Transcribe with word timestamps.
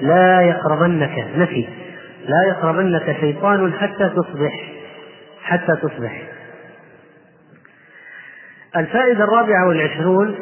لا 0.00 0.40
يقربنك 0.40 1.26
نفي. 1.36 1.68
لا 2.28 2.48
يقربنك 2.48 3.16
شيطان 3.20 3.72
حتى 3.72 4.08
تصبح 4.08 4.72
حتى 5.42 5.76
تصبح. 5.82 6.22
الفائدة 8.76 9.24
الرابعة 9.24 9.68
والعشرون 9.68 10.34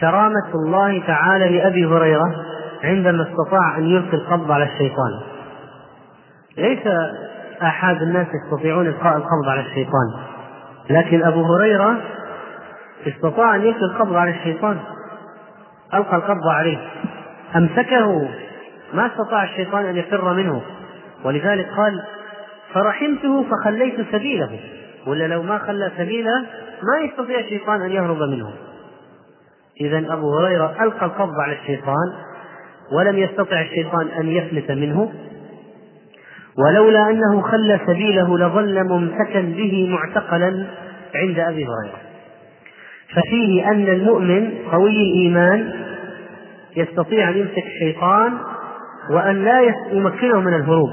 كرامة 0.00 0.54
الله 0.54 1.06
تعالى 1.06 1.58
لأبي 1.58 1.86
هريرة 1.86 2.34
عندما 2.84 3.22
استطاع 3.22 3.78
أن 3.78 3.84
يلقي 3.84 4.16
القبض 4.16 4.50
على 4.50 4.64
الشيطان. 4.64 5.20
ليس 6.56 6.86
آحاد 7.62 8.02
الناس 8.02 8.26
يستطيعون 8.44 8.86
إلقاء 8.86 9.16
القبض 9.16 9.48
على 9.48 9.60
الشيطان 9.60 10.12
لكن 10.90 11.24
أبو 11.24 11.54
هريرة 11.54 11.96
استطاع 13.06 13.54
أن 13.54 13.60
يلقي 13.60 13.84
القبض 13.92 14.16
على 14.16 14.30
الشيطان. 14.30 14.78
ألقى 15.94 16.16
القبض 16.16 16.48
عليه. 16.48 16.78
أمسكه. 17.56 18.28
ما 18.94 19.06
استطاع 19.06 19.44
الشيطان 19.44 19.84
أن 19.84 19.96
يفر 19.96 20.34
منه. 20.34 20.62
ولذلك 21.24 21.68
قال 21.76 22.02
فرحمته 22.74 23.44
فخليت 23.44 23.94
سبيله. 24.12 24.58
ولا 25.06 25.28
لو 25.28 25.42
ما 25.42 25.58
خلى 25.58 25.92
سبيله 25.98 26.40
ما 26.82 27.04
يستطيع 27.04 27.38
الشيطان 27.40 27.82
أن 27.82 27.90
يهرب 27.90 28.22
منه. 28.22 28.52
إذا 29.80 30.12
أبو 30.12 30.38
هريرة 30.38 30.76
ألقى 30.82 31.06
القبض 31.06 31.34
على 31.40 31.52
الشيطان 31.52 32.12
ولم 32.92 33.18
يستطع 33.18 33.60
الشيطان 33.60 34.08
أن 34.20 34.28
يفلت 34.28 34.70
منه. 34.70 35.12
ولولا 36.58 37.10
أنه 37.10 37.40
خلى 37.40 37.80
سبيله 37.86 38.38
لظل 38.38 38.84
ممسكا 38.84 39.40
به 39.40 39.88
معتقلا 39.90 40.66
عند 41.14 41.38
أبي 41.38 41.66
هريرة. 41.66 41.98
ففيه 43.14 43.70
أن 43.70 43.88
المؤمن 43.88 44.50
قوي 44.72 44.90
الإيمان 44.90 45.77
يستطيع 46.78 47.28
أن 47.28 47.36
يمسك 47.36 47.64
الشيطان 47.66 48.38
وأن 49.10 49.44
لا 49.44 49.60
يمكنه 49.92 50.40
من 50.40 50.54
الهروب. 50.54 50.90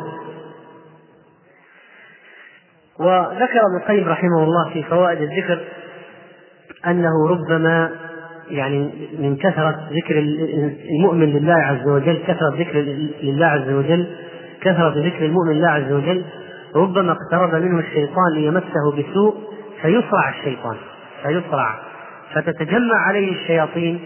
وذكر 2.99 3.60
ابن 3.65 3.77
القيم 3.82 4.07
رحمه 4.10 4.43
الله 4.43 4.70
في 4.73 4.84
فوائد 4.84 5.21
الذكر 5.21 5.60
أنه 6.87 7.27
ربما 7.29 7.91
يعني 8.49 8.90
من 9.20 9.35
كثرة 9.35 9.90
ذكر 9.91 10.20
المؤمن 10.99 11.26
لله 11.26 11.54
عز 11.54 11.88
وجل 11.88 12.17
كثرة 12.27 12.55
ذكر 12.57 12.79
لله 13.23 13.45
عز 13.45 13.70
وجل 13.70 14.07
كثرة 14.62 14.93
ذكر 15.05 15.26
المؤمن 15.26 15.51
لله 15.51 15.70
عز 15.70 15.91
وجل 15.91 16.23
ربما 16.76 17.12
اقترب 17.12 17.62
منه 17.62 17.79
الشيطان 17.79 18.34
ليمسه 18.34 18.91
بسوء 18.98 19.35
فيصرع 19.82 20.29
الشيطان 20.29 20.76
فيصرع 21.23 21.79
فتتجمع 22.34 22.95
عليه 23.07 23.32
الشياطين 23.32 23.99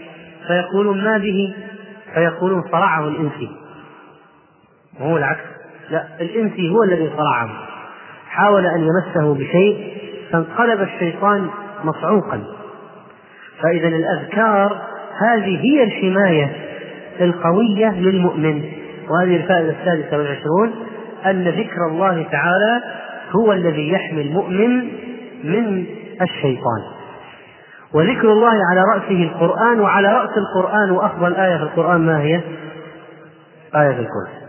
فيقولون 0.46 1.04
ما 1.04 1.18
به؟ 1.18 1.54
فيقولون 2.14 2.62
صرعه 2.72 3.08
الانسي 3.08 3.50
وهو 5.00 5.16
العكس. 5.16 5.44
لا 5.90 6.04
الانسي 6.20 6.70
هو 6.70 6.82
الذي 6.82 7.10
صرعه. 7.16 7.50
حاول 8.28 8.66
أن 8.66 8.80
يمسه 8.80 9.34
بشيء 9.34 9.96
فانقلب 10.32 10.80
الشيطان 10.80 11.48
مصعوقا. 11.84 12.42
فإذا 13.62 13.88
الأذكار 13.88 14.82
هذه 15.20 15.60
هي 15.60 15.82
الحماية 15.82 16.56
القوية 17.20 17.90
للمؤمن. 17.90 18.64
وهذه 19.10 19.36
الفائدة 19.36 19.74
السادسة 19.80 20.18
والعشرون 20.18 20.74
أن 21.26 21.48
ذكر 21.48 21.86
الله 21.90 22.22
تعالى 22.22 22.82
هو 23.30 23.52
الذي 23.52 23.92
يحمي 23.92 24.22
المؤمن 24.22 24.88
من 25.44 25.86
الشيطان. 26.22 26.99
وذكر 27.94 28.32
الله 28.32 28.52
على 28.70 28.82
رأسه 28.94 29.22
القرآن 29.22 29.80
وعلى 29.80 30.08
رأس 30.08 30.30
القرآن 30.38 30.90
وأفضل 30.90 31.34
آية 31.34 31.56
في 31.56 31.62
القرآن 31.62 32.06
ما 32.06 32.20
هي؟ 32.20 32.40
آية 33.74 33.98
الكرسي. 33.98 34.40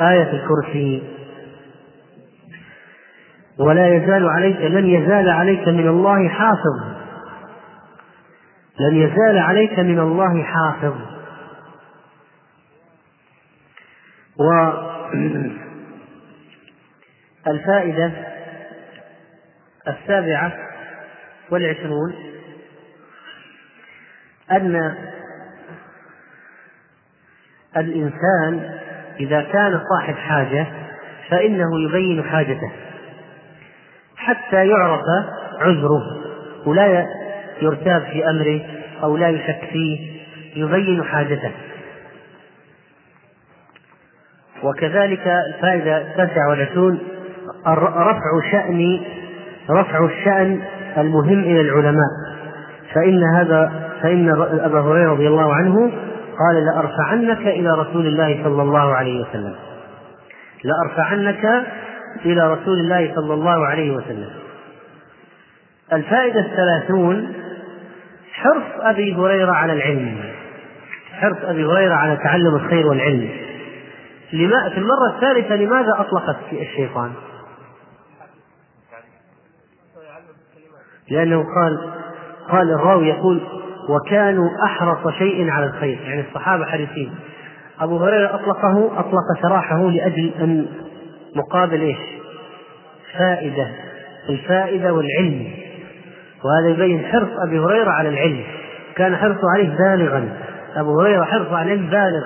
آية 0.00 0.30
الكرسي. 0.32 1.02
ولا 3.58 3.88
يزال 3.88 4.28
عليك 4.28 4.56
لن 4.56 4.86
يزال 4.86 5.28
عليك 5.28 5.68
من 5.68 5.88
الله 5.88 6.28
حافظ. 6.28 6.96
لن 8.80 8.96
يزال 8.96 9.38
عليك 9.38 9.78
من 9.78 9.98
الله 9.98 10.42
حافظ. 10.42 10.94
والفائدة 17.46 18.12
السابعة 19.88 20.52
والعشرون 21.50 22.14
أن 24.50 24.94
الإنسان 27.76 28.78
إذا 29.20 29.42
كان 29.42 29.80
صاحب 29.90 30.14
حاجة 30.14 30.66
فإنه 31.30 31.80
يبين 31.80 32.24
حاجته 32.24 32.72
حتى 34.16 34.68
يعرف 34.68 35.00
عذره 35.60 36.02
ولا 36.66 37.06
يرتاب 37.62 38.02
في 38.02 38.30
أمره 38.30 38.60
أو 39.02 39.16
لا 39.16 39.28
يشك 39.28 39.68
فيه 39.72 40.20
يبين 40.56 41.04
حاجته. 41.04 41.50
وكذلك 44.62 45.26
الفائدة 45.26 45.98
التاسعة 45.98 46.48
والعشرون 46.48 46.98
رفع 47.66 48.50
شأن 48.52 49.00
رفع 49.70 50.04
الشأن 50.04 50.62
المهم 50.98 51.38
إلى 51.38 51.60
العلماء. 51.60 52.10
فإن 52.94 53.24
هذا 53.34 53.72
فإن 54.02 54.28
أبا 54.60 54.80
هريرة 54.80 55.12
رضي 55.12 55.28
الله 55.28 55.54
عنه 55.54 55.92
قال 56.38 56.64
لأرفعنك 56.64 57.46
إلى 57.46 57.70
رسول 57.70 58.06
الله 58.06 58.44
صلى 58.44 58.62
الله 58.62 58.94
عليه 58.94 59.20
وسلم. 59.20 59.54
لأرفعنك 60.64 61.66
إلى 62.24 62.52
رسول 62.52 62.78
الله 62.78 63.14
صلى 63.14 63.34
الله 63.34 63.66
عليه 63.66 63.96
وسلم. 63.96 64.30
الفائدة 65.92 66.40
الثلاثون 66.40 67.32
حرص 68.32 68.80
أبي 68.80 69.14
هريرة 69.14 69.52
على 69.52 69.72
العلم. 69.72 70.16
حرص 71.12 71.36
أبي 71.44 71.64
هريرة 71.64 71.94
على 71.94 72.16
تعلم 72.16 72.54
الخير 72.54 72.86
والعلم. 72.86 73.28
لما 74.32 74.68
في 74.68 74.78
المرة 74.78 75.14
الثالثة 75.14 75.56
لماذا 75.56 75.92
أطلقت 75.98 76.36
الشيطان؟ 76.52 77.10
لأنه 81.10 81.44
قال 81.54 81.78
قال 82.50 82.70
الراوي 82.70 83.08
يقول 83.08 83.40
وكانوا 83.88 84.48
أحرص 84.64 85.14
شيء 85.18 85.50
على 85.50 85.66
الخير. 85.66 85.98
يعني 86.04 86.20
الصحابة 86.20 86.64
حريصين. 86.64 87.14
أبو 87.80 87.96
هريرة 87.96 88.34
أطلقه 88.34 89.00
أطلق 89.00 89.42
سراحه 89.42 89.90
لأجل 89.90 90.32
أن 90.40 90.66
مقابل 91.36 91.80
إيش؟ 91.80 91.98
فائدة. 93.18 93.68
الفائدة 94.28 94.92
والعلم. 94.94 95.46
وهذا 96.44 96.68
يبين 96.68 97.04
حرص 97.04 97.28
أبي 97.46 97.58
هريرة 97.58 97.90
على 97.90 98.08
العلم. 98.08 98.42
كان 98.96 99.16
حرصه 99.16 99.50
عليه 99.54 99.76
بالغا. 99.76 100.28
أبو 100.76 101.00
هريرة 101.00 101.24
حرصه 101.24 101.56
على 101.56 101.72
العلم 101.72 101.90
بالغ. 101.90 102.24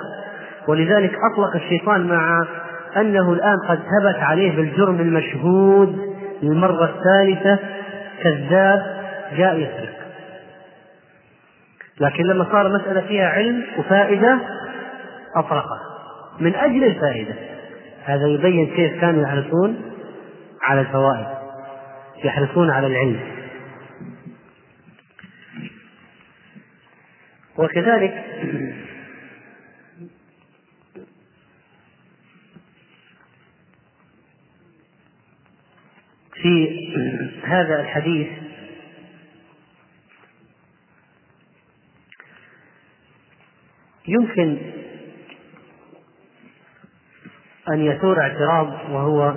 ولذلك 0.67 1.11
أطلق 1.33 1.55
الشيطان 1.55 2.07
مع 2.07 2.45
أنه 2.97 3.33
الآن 3.33 3.57
قد 3.69 3.77
ثبت 3.77 4.23
عليه 4.23 4.55
بالجرم 4.55 4.95
المشهود 4.95 5.99
للمرة 6.43 6.85
الثالثة 6.85 7.59
كذاب 8.23 9.01
جاء 9.37 9.57
يسرق 9.57 10.01
لكن 11.99 12.23
لما 12.23 12.43
صار 12.51 12.69
مسألة 12.69 13.01
فيها 13.01 13.27
علم 13.29 13.63
وفائدة 13.77 14.39
أطرقه 15.35 15.79
من 16.39 16.55
أجل 16.55 16.83
الفائدة. 16.83 17.33
هذا 18.05 18.27
يبين 18.27 18.75
كيف 18.75 19.01
كانوا 19.01 19.23
يحرصون 19.23 19.81
على 20.61 20.81
الفوائد. 20.81 21.27
يحرصون 22.23 22.71
على 22.71 22.87
العلم. 22.87 23.19
وكذلك 27.57 28.23
في 36.41 36.87
هذا 37.43 37.81
الحديث 37.81 38.27
يمكن 44.07 44.57
أن 47.69 47.81
يثور 47.81 48.19
اعتراض 48.21 48.67
وهو 48.91 49.33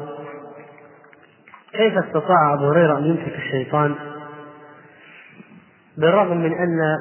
كيف 1.73 1.99
استطاع 1.99 2.55
أبو 2.55 2.69
هريرة 2.71 2.99
أن 2.99 3.05
يمسك 3.05 3.37
الشيطان 3.37 3.95
بالرغم 5.99 6.37
من 6.37 6.53
أن 6.53 6.97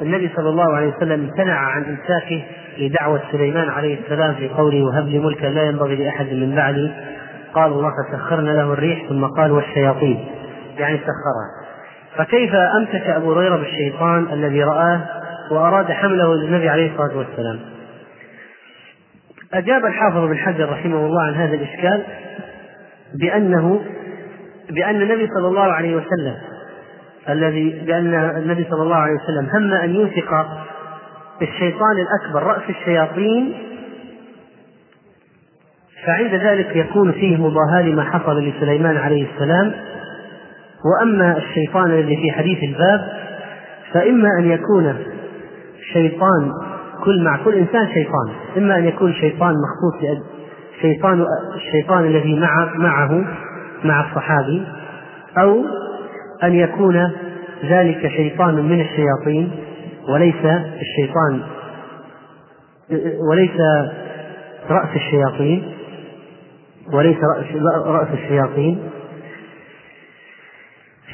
النبي 0.00 0.30
صلى 0.36 0.48
الله 0.48 0.76
عليه 0.76 0.96
وسلم 0.96 1.24
امتنع 1.24 1.54
عن 1.54 1.84
إمساكه 1.84 2.46
لدعوة 2.78 3.22
سليمان 3.32 3.68
عليه 3.68 4.00
السلام 4.00 4.34
في 4.34 4.48
قوله 4.48 4.82
وهب 4.82 5.08
لي 5.08 5.18
ملكا 5.18 5.46
لا 5.46 5.62
ينبغي 5.62 5.96
لأحد 5.96 6.26
من 6.26 6.54
بعدي. 6.54 6.90
قال 7.54 7.72
الله 7.72 7.90
فسخرنا 7.90 8.50
له 8.50 8.72
الريح 8.72 9.08
ثم 9.08 9.24
قال 9.24 9.52
والشياطين. 9.52 10.26
يعني 10.78 10.98
سخرها. 10.98 11.70
فكيف 12.16 12.54
أمسك 12.54 13.06
أبو 13.06 13.32
هريرة 13.32 13.56
بالشيطان 13.56 14.26
الذي 14.32 14.64
رآه 14.64 15.00
وأراد 15.50 15.92
حمله 15.92 16.34
للنبي 16.34 16.68
عليه 16.68 16.92
الصلاة 16.92 17.18
والسلام؟ 17.18 17.60
أجاب 19.54 19.86
الحافظ 19.86 20.18
بن 20.18 20.38
حجر 20.38 20.72
رحمه 20.72 21.06
الله 21.06 21.22
عن 21.22 21.34
هذا 21.34 21.54
الإشكال 21.54 22.04
بأنه 23.14 23.80
بأن 24.70 25.02
النبي 25.02 25.26
صلى 25.26 25.48
الله 25.48 25.72
عليه 25.72 25.96
وسلم 25.96 26.36
الذي 27.28 27.82
بأن 27.86 28.14
النبي 28.14 28.66
صلى 28.70 28.82
الله 28.82 28.96
عليه 28.96 29.14
وسلم 29.14 29.50
هم 29.52 29.72
أن 29.72 29.94
يوثق 29.94 30.46
الشيطان 31.42 31.96
الأكبر 31.98 32.42
رأس 32.42 32.62
الشياطين 32.68 33.54
فعند 36.06 36.34
ذلك 36.34 36.76
يكون 36.76 37.12
فيه 37.12 37.36
مضاهاة 37.36 37.82
لما 37.82 38.02
حصل 38.02 38.42
لسليمان 38.42 38.96
عليه 38.96 39.26
السلام. 39.34 39.72
وأما 40.84 41.36
الشيطان 41.36 41.90
الذي 41.90 42.16
في 42.16 42.32
حديث 42.32 42.58
الباب 42.62 43.08
فإما 43.92 44.28
أن 44.38 44.50
يكون 44.50 44.94
شيطان 45.92 46.52
كل 47.04 47.24
مع 47.24 47.44
كل 47.44 47.54
إنسان 47.54 47.88
شيطان. 47.94 48.28
إما 48.56 48.78
أن 48.78 48.84
يكون 48.84 49.12
شيطان 49.12 49.54
مخصوص 49.54 50.18
شيطان 50.80 51.26
الشيطان 51.54 52.04
الذي 52.04 52.34
مع 52.40 52.74
معه 52.74 53.24
مع 53.84 54.10
الصحابي 54.10 54.62
أو 55.38 55.64
أن 56.42 56.54
يكون 56.54 57.10
ذلك 57.64 58.08
شيطان 58.08 58.54
من 58.54 58.80
الشياطين 58.80 59.50
وليس 60.08 60.44
الشيطان 60.80 61.42
وليس 63.30 63.60
رأس 64.70 64.88
الشياطين. 64.96 65.79
وليس 66.92 67.16
رأس 67.86 68.08
الشياطين. 68.12 68.90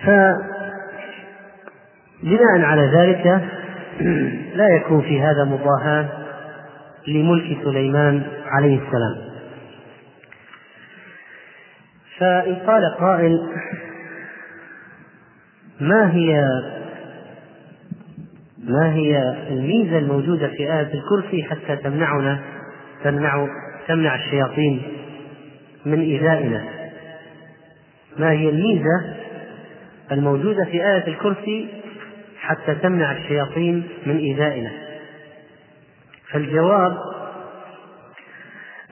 فبناء 0.05 0.41
على 2.61 2.83
ذلك 2.83 3.43
لا 4.59 4.69
يكون 4.77 5.01
في 5.01 5.21
هذا 5.21 5.45
مضاهاة 5.45 6.09
لملك 7.09 7.59
سليمان 7.65 8.23
عليه 8.47 8.79
السلام. 8.79 9.27
فإن 12.19 12.55
قال 12.55 12.95
قائل 13.01 13.41
ما 15.81 16.15
هي 16.15 16.49
ما 18.59 18.95
هي 18.95 19.35
الميزة 19.49 19.99
الموجودة 19.99 20.49
في 20.49 20.59
آية 20.59 20.95
الكرسي 20.95 21.43
حتى 21.43 21.77
تمنعنا 21.77 22.41
تمنع 23.05 23.49
تمنع 23.89 24.15
الشياطين 24.15 24.83
من 25.87 26.01
إيذائنا. 26.01 26.65
ما 28.19 28.31
هي 28.31 28.49
الميزة 28.49 29.15
الموجودة 30.13 30.65
في 30.65 30.87
آية 30.87 31.07
الكرسي 31.07 31.69
حتى 32.41 32.75
تمنع 32.75 33.13
الشياطين 33.13 33.89
من 34.07 34.17
إيذائنا. 34.17 34.71
فالجواب 36.33 36.97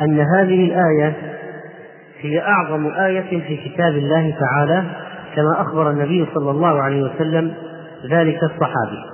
أن 0.00 0.20
هذه 0.20 0.64
الآية 0.64 1.38
هي 2.20 2.41
أعظم 2.41 2.87
آية 2.87 3.41
في 3.41 3.56
كتاب 3.56 3.96
الله 3.96 4.35
تعالى 4.41 4.85
كما 5.37 5.61
أخبر 5.61 5.91
النبي 5.91 6.26
صلى 6.35 6.50
الله 6.50 6.82
عليه 6.82 7.02
وسلم 7.02 7.55
ذلك 8.11 8.38
الصحابي. 8.43 9.05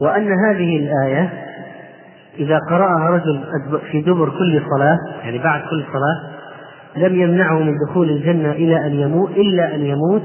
وأن 0.00 0.28
هذه 0.46 0.76
الآية 0.76 1.51
إذا 2.38 2.58
قرأها 2.70 3.10
رجل 3.10 3.44
في 3.90 4.00
دبر 4.00 4.30
كل 4.30 4.62
صلاة 4.76 4.98
يعني 5.22 5.38
بعد 5.38 5.60
كل 5.60 5.84
صلاة 5.92 6.32
لم 6.96 7.20
يمنعه 7.20 7.58
من 7.58 7.74
دخول 7.88 8.10
الجنة 8.10 8.52
إلى 8.52 8.86
أن 8.86 8.92
يموت 9.00 9.30
إلا 9.30 9.74
أن 9.74 9.86
يموت 9.86 10.22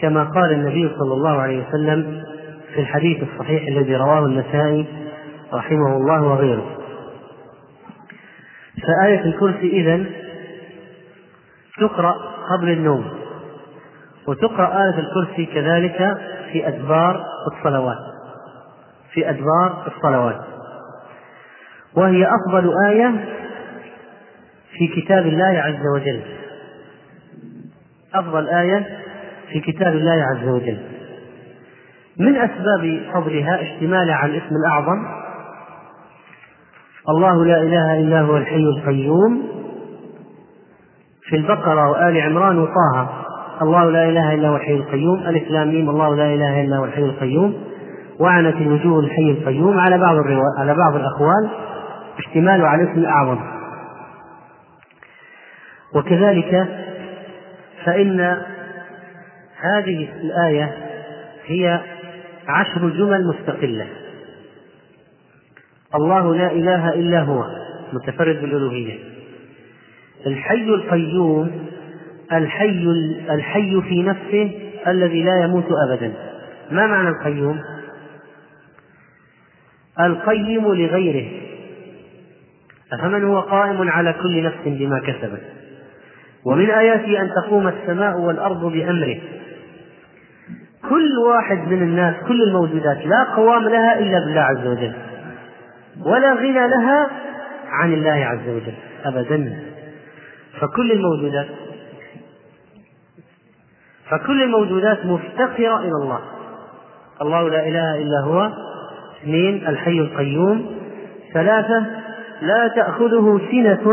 كما 0.00 0.24
قال 0.24 0.52
النبي 0.52 0.90
صلى 0.98 1.14
الله 1.14 1.40
عليه 1.40 1.68
وسلم 1.68 2.22
في 2.74 2.80
الحديث 2.80 3.22
الصحيح 3.22 3.68
الذي 3.68 3.96
رواه 3.96 4.26
النسائي 4.26 4.86
رحمه 5.52 5.96
الله 5.96 6.22
وغيره. 6.22 6.76
فآية 8.82 9.24
الكرسي 9.24 9.66
إذن 9.66 10.06
تقرأ 11.80 12.14
قبل 12.50 12.68
النوم 12.68 13.04
وتقرأ 14.28 14.84
آية 14.84 14.98
الكرسي 14.98 15.46
كذلك 15.46 16.18
في 16.52 16.68
أدبار 16.68 17.24
الصلوات. 17.52 17.98
في 19.12 19.30
أدبار 19.30 19.92
الصلوات. 19.96 20.40
وهي 21.98 22.26
أفضل 22.26 22.72
آية 22.86 23.24
في 24.78 25.00
كتاب 25.00 25.26
الله 25.26 25.62
عز 25.62 25.86
وجل. 25.94 26.20
أفضل 28.14 28.48
آية 28.48 28.86
في 29.52 29.60
كتاب 29.60 29.92
الله 29.92 30.24
عز 30.24 30.48
وجل. 30.48 30.78
من 32.18 32.36
أسباب 32.36 33.00
فضلها 33.14 33.62
اشتمالها 33.62 34.14
على 34.14 34.32
الاسم 34.32 34.54
الأعظم؟ 34.56 34.98
الله 37.08 37.44
لا 37.44 37.62
إله 37.62 38.00
إلا 38.00 38.20
هو 38.20 38.36
الحي 38.36 38.56
القيوم. 38.56 39.42
في 41.22 41.36
البقرة 41.36 41.90
وآل 41.90 42.20
عمران 42.20 42.58
وطه. 42.58 43.08
الله 43.62 43.90
لا 43.90 44.08
إله 44.08 44.34
إلا 44.34 44.48
هو 44.48 44.56
الحي 44.56 44.74
القيوم. 44.74 45.18
ألف 45.18 45.50
ميم. 45.50 45.90
الله 45.90 46.16
لا 46.16 46.34
إله 46.34 46.60
إلا 46.60 46.76
هو 46.76 46.84
الحي 46.84 47.02
القيوم. 47.02 47.54
وعنت 48.20 48.56
الوجوه 48.56 49.00
الحي 49.00 49.30
القيوم 49.30 49.78
على 49.78 49.98
بعض. 49.98 50.16
على 50.58 50.74
بعض 50.74 50.96
الأقوال. 50.96 51.48
اشتماله 52.18 52.66
على 52.68 52.82
الاسم 52.82 52.98
الأعظم. 52.98 53.58
وكذلك 55.94 56.68
فإن 57.84 58.20
هذه 59.60 60.08
الآية 60.22 60.76
هي 61.46 61.80
عشر 62.48 62.88
جمل 62.88 63.26
مستقلة. 63.26 63.86
الله 65.94 66.34
لا 66.34 66.52
إله 66.52 66.94
إلا 66.94 67.22
هو 67.22 67.44
متفرد 67.92 68.40
بالألوهية. 68.40 68.98
الحي 70.26 70.64
القيوم 70.64 71.68
الحي 72.32 72.84
الحي 73.30 73.82
في 73.82 74.02
نفسه 74.02 74.60
الذي 74.86 75.22
لا 75.22 75.44
يموت 75.44 75.66
أبدا. 75.88 76.12
ما 76.70 76.86
معنى 76.86 77.08
القيوم؟ 77.08 77.60
القيم 80.00 80.74
لغيره. 80.74 81.47
أفمن 82.92 83.24
هو 83.24 83.40
قائم 83.40 83.90
على 83.90 84.12
كل 84.12 84.42
نفس 84.42 84.58
بما 84.66 85.00
كسبت؟ 85.00 85.42
ومن 86.44 86.70
آياته 86.70 87.20
أن 87.20 87.30
تقوم 87.30 87.68
السماء 87.68 88.18
والأرض 88.18 88.64
بأمره. 88.64 89.20
كل 90.88 91.18
واحد 91.26 91.58
من 91.68 91.82
الناس 91.82 92.14
كل 92.28 92.42
الموجودات 92.42 93.06
لا 93.06 93.24
قوام 93.36 93.62
لها 93.62 93.98
إلا 93.98 94.18
بالله 94.18 94.40
عز 94.40 94.66
وجل. 94.66 94.92
ولا 96.06 96.34
غنى 96.34 96.68
لها 96.68 97.10
عن 97.68 97.92
الله 97.92 98.24
عز 98.26 98.48
وجل 98.48 98.74
أبدا. 99.04 99.58
فكل 100.60 100.92
الموجودات 100.92 101.46
فكل 104.10 104.42
الموجودات 104.42 105.06
مفتقرة 105.06 105.80
إلى 105.80 105.92
الله. 106.02 106.20
الله 107.22 107.48
لا 107.48 107.68
إله 107.68 108.02
إلا 108.02 108.20
هو 108.24 108.50
اثنين 109.22 109.66
الحي 109.66 109.98
القيوم 110.00 110.78
ثلاثة 111.34 111.86
لا 112.40 112.68
تأخذه 112.68 113.40
سنة 113.50 113.88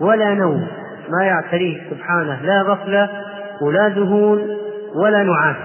ولا 0.00 0.34
نوم. 0.34 0.66
ما 1.08 1.24
يعتريه 1.24 1.90
سبحانه 1.90 2.42
لا 2.42 2.62
غفلة 2.62 3.10
ولا 3.62 3.88
ذهول 3.88 4.56
ولا 4.94 5.22
نعاس. 5.22 5.56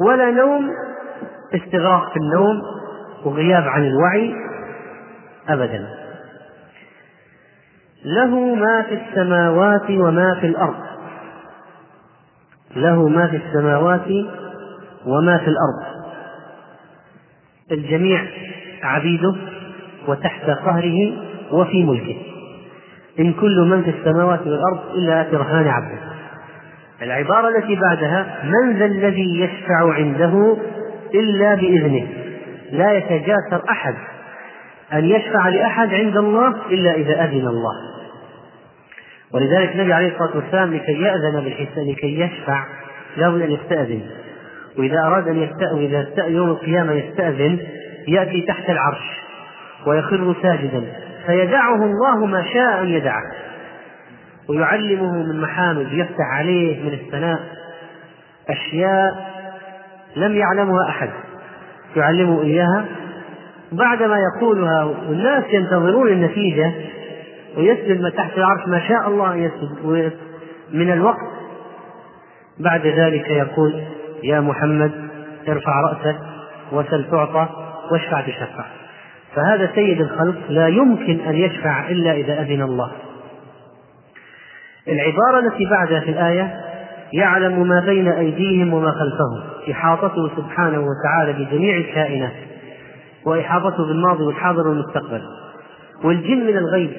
ولا 0.00 0.30
نوم 0.30 0.70
استغراق 1.54 2.12
في 2.12 2.16
النوم 2.16 2.62
وغياب 3.24 3.62
عن 3.62 3.86
الوعي 3.86 4.34
أبدا. 5.48 5.88
له 8.04 8.54
ما 8.54 8.82
في 8.82 8.94
السماوات 8.94 9.90
وما 9.90 10.34
في 10.40 10.46
الأرض. 10.46 10.82
له 12.76 13.08
ما 13.08 13.26
في 13.26 13.36
السماوات 13.36 14.08
وما 15.06 15.38
في 15.38 15.46
الأرض. 15.48 16.02
الجميع 17.72 18.26
عبيده 18.82 19.34
وتحت 20.08 20.44
قهره 20.44 21.12
وفي 21.52 21.84
ملكه. 21.84 22.16
إن 23.20 23.32
كل 23.32 23.60
من 23.60 23.82
في 23.82 23.90
السماوات 23.90 24.40
والأرض 24.40 24.94
إلا 24.94 25.20
آتي 25.20 25.36
الرحمن 25.36 25.68
عبدا 25.68 25.98
العبارة 27.02 27.48
التي 27.48 27.74
بعدها 27.74 28.42
من 28.44 28.78
ذا 28.78 28.84
الذي 28.84 29.40
يشفع 29.40 29.94
عنده 29.94 30.56
إلا 31.14 31.54
بإذنه. 31.54 32.06
لا 32.72 32.92
يتجاسر 32.92 33.62
أحد 33.70 33.94
أن 34.92 35.04
يشفع 35.04 35.48
لأحد 35.48 35.94
عند 35.94 36.16
الله 36.16 36.54
إلا 36.70 36.94
إذا 36.94 37.24
أذن 37.24 37.46
الله. 37.48 37.74
ولذلك 39.34 39.74
النبي 39.74 39.92
عليه 39.92 40.12
الصلاة 40.12 40.36
والسلام 40.36 40.74
لكي 40.74 40.92
يأذن 40.92 41.40
بالحساب 41.44 41.88
لكي 41.88 42.20
يشفع 42.20 42.64
لابد 43.16 43.42
أن 43.42 43.50
يستأذن. 43.50 44.00
وإذا 44.78 44.98
أراد 45.06 45.28
أن 45.28 45.42
يستأذن 45.42 45.78
إذا 45.78 46.26
يوم 46.26 46.50
القيامة 46.50 46.92
يستأذن 46.92 47.58
يأتي 48.08 48.40
تحت 48.40 48.70
العرش 48.70 49.20
ويخر 49.86 50.34
ساجدا 50.42 50.84
فيدعه 51.26 51.84
الله 51.84 52.26
ما 52.26 52.44
شاء 52.44 52.82
أن 52.82 52.88
يدعه 52.88 53.22
ويعلمه 54.48 55.12
من 55.12 55.40
محامد 55.40 55.92
يفتح 55.92 56.24
عليه 56.38 56.82
من 56.82 56.92
الثناء 56.92 57.40
أشياء 58.48 59.32
لم 60.16 60.36
يعلمها 60.36 60.88
أحد 60.88 61.10
يعلمه 61.96 62.42
إياها. 62.42 62.84
بعدما 63.72 64.16
يقولها 64.18 64.84
والناس 64.84 65.44
ينتظرون 65.50 66.08
النتيجة 66.08 66.72
ويسجد 67.56 68.00
ما 68.00 68.10
تحت 68.10 68.38
العرش 68.38 68.68
ما 68.68 68.88
شاء 68.88 69.08
الله 69.08 69.34
يسجد 69.36 70.12
من 70.72 70.92
الوقت 70.92 71.32
بعد 72.58 72.86
ذلك 72.86 73.30
يقول 73.30 73.82
يا 74.22 74.40
محمد 74.40 74.92
ارفع 75.48 75.80
رأسك 75.80 76.18
وسل 76.72 77.10
تعطى. 77.10 77.48
واشفع 77.90 78.20
تشفع 78.20 78.64
فهذا 79.34 79.70
سيد 79.74 80.00
الخلق 80.00 80.36
لا 80.48 80.68
يمكن 80.68 81.20
أن 81.20 81.34
يشفع 81.34 81.88
إلا 81.90 82.12
إذا 82.12 82.42
أذن 82.42 82.62
الله. 82.62 82.92
العبارة 84.88 85.38
التي 85.38 85.64
بعدها 85.70 86.00
في 86.00 86.10
الآية 86.10 86.60
يعلم 87.12 87.68
ما 87.68 87.80
بين 87.80 88.08
أيديهم 88.08 88.74
وما 88.74 88.90
خلفهم 88.90 89.70
إحاطته 89.70 90.30
سبحانه 90.36 90.86
وتعالى 90.86 91.32
بجميع 91.32 91.76
الكائنات 91.76 92.32
وإحاطته 93.26 93.86
بالماضي 93.86 94.24
والحاضر 94.24 94.68
والمستقبل. 94.68 95.22
والجن 96.04 96.46
من 96.46 96.56
الغيب 96.56 96.90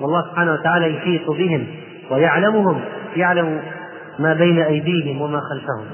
والله 0.00 0.30
سبحانه 0.30 0.52
وتعالى 0.52 0.96
يحيط 0.96 1.30
بهم 1.30 1.66
ويعلمهم 2.10 2.80
يعلم 3.16 3.62
ما 4.18 4.34
بين 4.34 4.58
أيديهم 4.58 5.22
وما 5.22 5.40
خلفهم. 5.40 5.86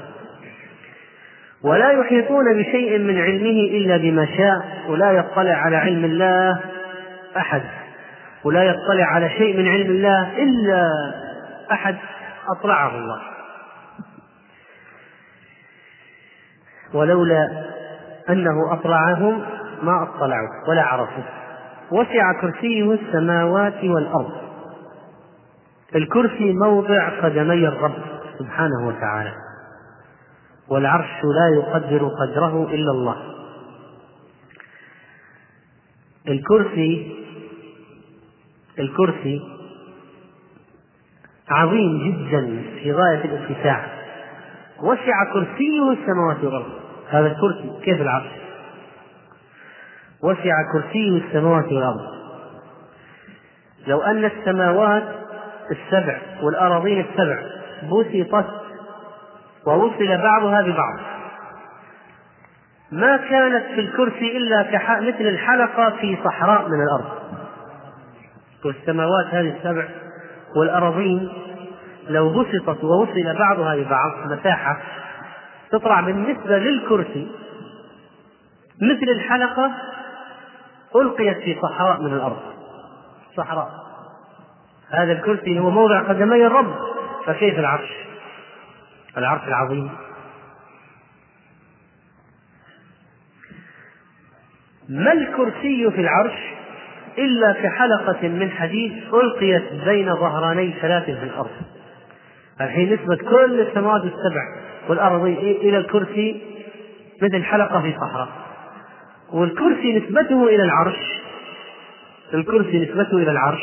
ولا 1.65 1.91
يحيطون 1.91 2.53
بشيء 2.53 2.99
من 2.99 3.17
علمه 3.17 3.77
إلا 3.77 3.97
بما 3.97 4.25
شاء 4.25 4.89
ولا 4.89 5.11
يطلع 5.11 5.53
على 5.53 5.77
علم 5.77 6.05
الله 6.05 6.59
أحد. 7.37 7.61
ولا 8.43 8.63
يطلع 8.63 9.05
على 9.05 9.29
شيء 9.29 9.57
من 9.57 9.67
علم 9.67 9.89
الله 9.89 10.43
إلا 10.43 10.91
أحد 11.71 11.95
أطلعه 12.57 12.95
الله. 12.95 13.21
ولولا 16.93 17.63
أنه 18.29 18.73
أطلعهم 18.73 19.41
ما 19.83 20.03
اطلعوا 20.03 20.69
ولا 20.69 20.81
عرفوا. 20.81 21.23
وسع 21.91 22.41
كرسيه 22.41 22.91
السماوات 22.91 23.83
والأرض. 23.83 24.31
الكرسي 25.95 26.53
موضع 26.53 27.09
قدمي 27.09 27.67
الرب 27.67 27.95
سبحانه 28.39 28.87
وتعالى. 28.87 29.44
والعرش 30.69 31.23
لا 31.23 31.55
يقدر 31.55 32.07
قدره 32.07 32.67
إلا 32.69 32.91
الله. 32.91 33.17
الكرسي 36.27 37.15
الكرسي 38.79 39.41
عظيم 41.49 42.07
جدا 42.07 42.63
في 42.79 42.91
غاية 42.91 43.25
الاتساع 43.25 43.85
وسع 44.79 45.33
كرسيه 45.33 45.91
السماوات 45.91 46.43
والأرض. 46.43 46.71
هذا 47.09 47.27
الكرسي 47.27 47.83
كيف 47.83 48.01
العرش؟ 48.01 48.31
وسع 50.23 50.71
كرسيه 50.73 51.17
السماوات 51.27 51.65
والأرض. 51.65 52.15
لو 53.87 54.01
أن 54.01 54.25
السماوات 54.25 55.03
السبع 55.71 56.19
والأراضين 56.41 57.05
السبع 57.05 57.39
بسطت 57.83 58.64
ووصل 59.67 60.17
بعضها 60.17 60.61
ببعض. 60.61 60.99
ما 62.91 63.17
كانت 63.17 63.65
في 63.65 63.79
الكرسي 63.79 64.37
إلا 64.37 64.63
كح... 64.63 64.99
مثل 64.99 65.21
الحلقة 65.21 65.89
في 65.89 66.17
صحراء 66.23 66.69
من 66.69 66.83
الأرض. 66.83 67.25
والسماوات 68.65 69.25
هذه 69.25 69.57
السبع 69.57 69.87
والأراضين 70.55 71.29
لو 72.09 72.29
بسطت 72.29 72.83
ووصل 72.83 73.37
بعضها 73.39 73.75
ببعض 73.75 74.11
مساحة 74.31 74.77
تطلع 75.71 76.01
بالنسبة 76.01 76.57
للكرسي 76.57 77.27
مثل 78.81 79.09
الحلقة 79.15 79.71
ألقيت 80.95 81.37
في 81.37 81.57
صحراء 81.61 82.01
من 82.01 82.13
الأرض. 82.13 82.39
صحراء. 83.37 83.69
هذا 84.89 85.11
الكرسي 85.11 85.59
هو 85.59 85.69
موضع 85.69 85.99
قدمي 85.99 86.45
الرب 86.45 86.75
فكيف 87.25 87.59
العرش؟ 87.59 88.04
العرش 89.17 89.47
العظيم. 89.47 89.89
ما 94.89 95.13
الكرسي 95.13 95.91
في 95.91 96.01
العرش 96.01 96.33
إلا 97.17 97.53
كحلقة 97.53 98.27
من 98.27 98.51
حديد 98.51 99.03
ألقيت 99.13 99.73
بين 99.85 100.15
ظهراني 100.15 100.73
ثلاث 100.81 101.05
في 101.05 101.23
الأرض. 101.23 101.51
الحين 102.61 102.93
نسبة 102.93 103.15
كل 103.15 103.59
السماوات 103.59 104.01
السبع 104.01 104.55
والأرض 104.89 105.25
إلى 105.25 105.77
الكرسي 105.77 106.41
مثل 107.21 107.43
حلقة 107.43 107.81
في 107.81 107.93
صحراء. 107.93 108.27
والكرسي 109.33 109.99
نسبته 109.99 110.47
إلى 110.47 110.63
العرش 110.63 111.21
الكرسي 112.33 112.79
نسبته 112.79 113.17
إلى 113.17 113.31
العرش 113.31 113.61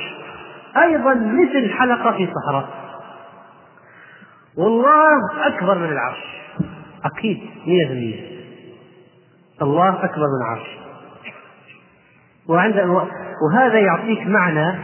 أيضا 0.77 1.15
مثل 1.15 1.71
حلقة 1.71 2.13
في 2.13 2.29
صحراء. 2.35 2.69
والله 4.57 5.47
أكبر 5.47 5.79
من 5.79 5.93
العرش. 5.93 6.25
أكيد 7.05 7.41
مية 7.67 7.87
في 7.87 7.93
المية. 7.93 8.43
الله 9.63 10.05
أكبر 10.05 10.27
من 10.27 10.43
العرش. 10.45 10.69
وعند 12.49 12.77
وهذا 13.49 13.79
يعطيك 13.79 14.27
معنى 14.27 14.79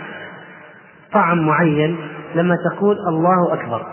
طعم 1.12 1.46
معين 1.46 1.96
لما 2.34 2.56
تقول 2.70 2.96
الله 3.08 3.54
أكبر. 3.54 3.86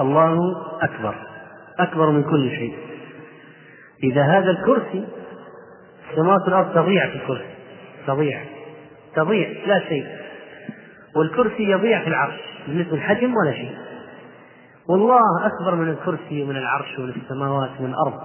الله 0.00 0.38
أكبر. 0.82 1.14
أكبر 1.78 2.10
من 2.10 2.22
كل 2.22 2.50
شيء. 2.50 2.76
إذا 4.02 4.22
هذا 4.22 4.50
الكرسي 4.50 5.06
السماوات 6.10 6.40
والأرض 6.42 6.74
تضيع 6.74 7.06
في 7.08 7.16
الكرسي. 7.16 7.54
تضيع. 8.06 8.44
تضيع 9.14 9.48
لا 9.66 9.88
شيء. 9.88 10.06
والكرسي 11.16 11.70
يضيع 11.70 12.00
في 12.00 12.08
العرش 12.08 12.40
بالنسبة 12.68 12.96
للحجم 12.96 13.34
ولا 13.36 13.52
شيء. 13.52 13.85
والله 14.88 15.46
أكبر 15.46 15.74
من 15.74 15.88
الكرسي 15.88 16.42
ومن 16.42 16.56
العرش 16.56 16.98
ومن 16.98 17.08
السماوات 17.10 17.70
ومن 17.80 17.90
الأرض. 17.90 18.20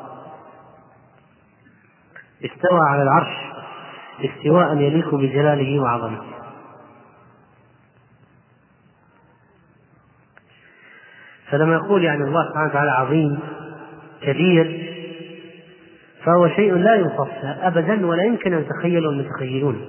استوى 2.45 2.79
على 2.89 3.03
العرش 3.03 3.37
استواء 4.25 4.77
يليق 4.77 5.15
بجلاله 5.15 5.79
وعظمته 5.79 6.31
فلما 11.51 11.75
يقول 11.75 12.03
يعني 12.03 12.23
الله 12.23 12.49
سبحانه 12.49 12.69
وتعالى 12.69 12.91
عظيم 12.91 13.39
كبير 14.21 14.91
فهو 16.25 16.47
شيء 16.47 16.73
لا 16.75 16.95
يوصف 16.95 17.29
أبدا 17.43 18.07
ولا 18.07 18.23
يمكن 18.23 18.53
أن 18.53 18.61
يتخيله 18.61 19.09
المتخيلون 19.09 19.85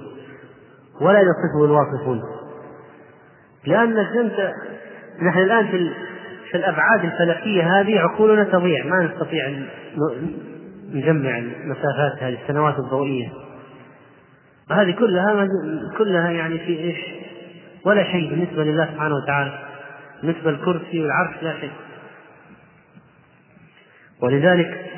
ولا 1.01 1.19
يصفه 1.19 1.65
الواصفون. 1.65 2.21
لأنك 3.65 4.07
أنت 4.17 4.51
نحن 5.21 5.39
الآن 5.39 5.67
في 5.67 5.93
في 6.51 6.57
الأبعاد 6.57 7.03
الفلكية 7.03 7.79
هذه 7.79 7.99
عقولنا 7.99 8.43
تضيع. 8.43 8.85
ما 8.85 9.03
نستطيع 9.03 9.47
أن 9.47 9.65
نجمع 10.93 11.37
المسافات 11.37 12.23
هذه 12.23 12.37
السنوات 12.43 12.79
الضوئية. 12.79 13.29
هذه 14.71 14.91
كلها 14.91 15.47
كلها 15.97 16.31
يعني 16.31 16.59
في 16.59 16.79
إيش؟ 16.79 16.97
ولا 17.85 18.03
شيء 18.03 18.29
بالنسبة 18.29 18.63
لله 18.63 18.85
سبحانه 18.85 19.15
وتعالى. 19.15 19.59
بالنسبة 20.21 20.51
للكرسي 20.51 21.01
والعرش 21.01 21.43
لا 21.43 21.53
شيء. 21.59 21.71
ولذلك 24.21 24.93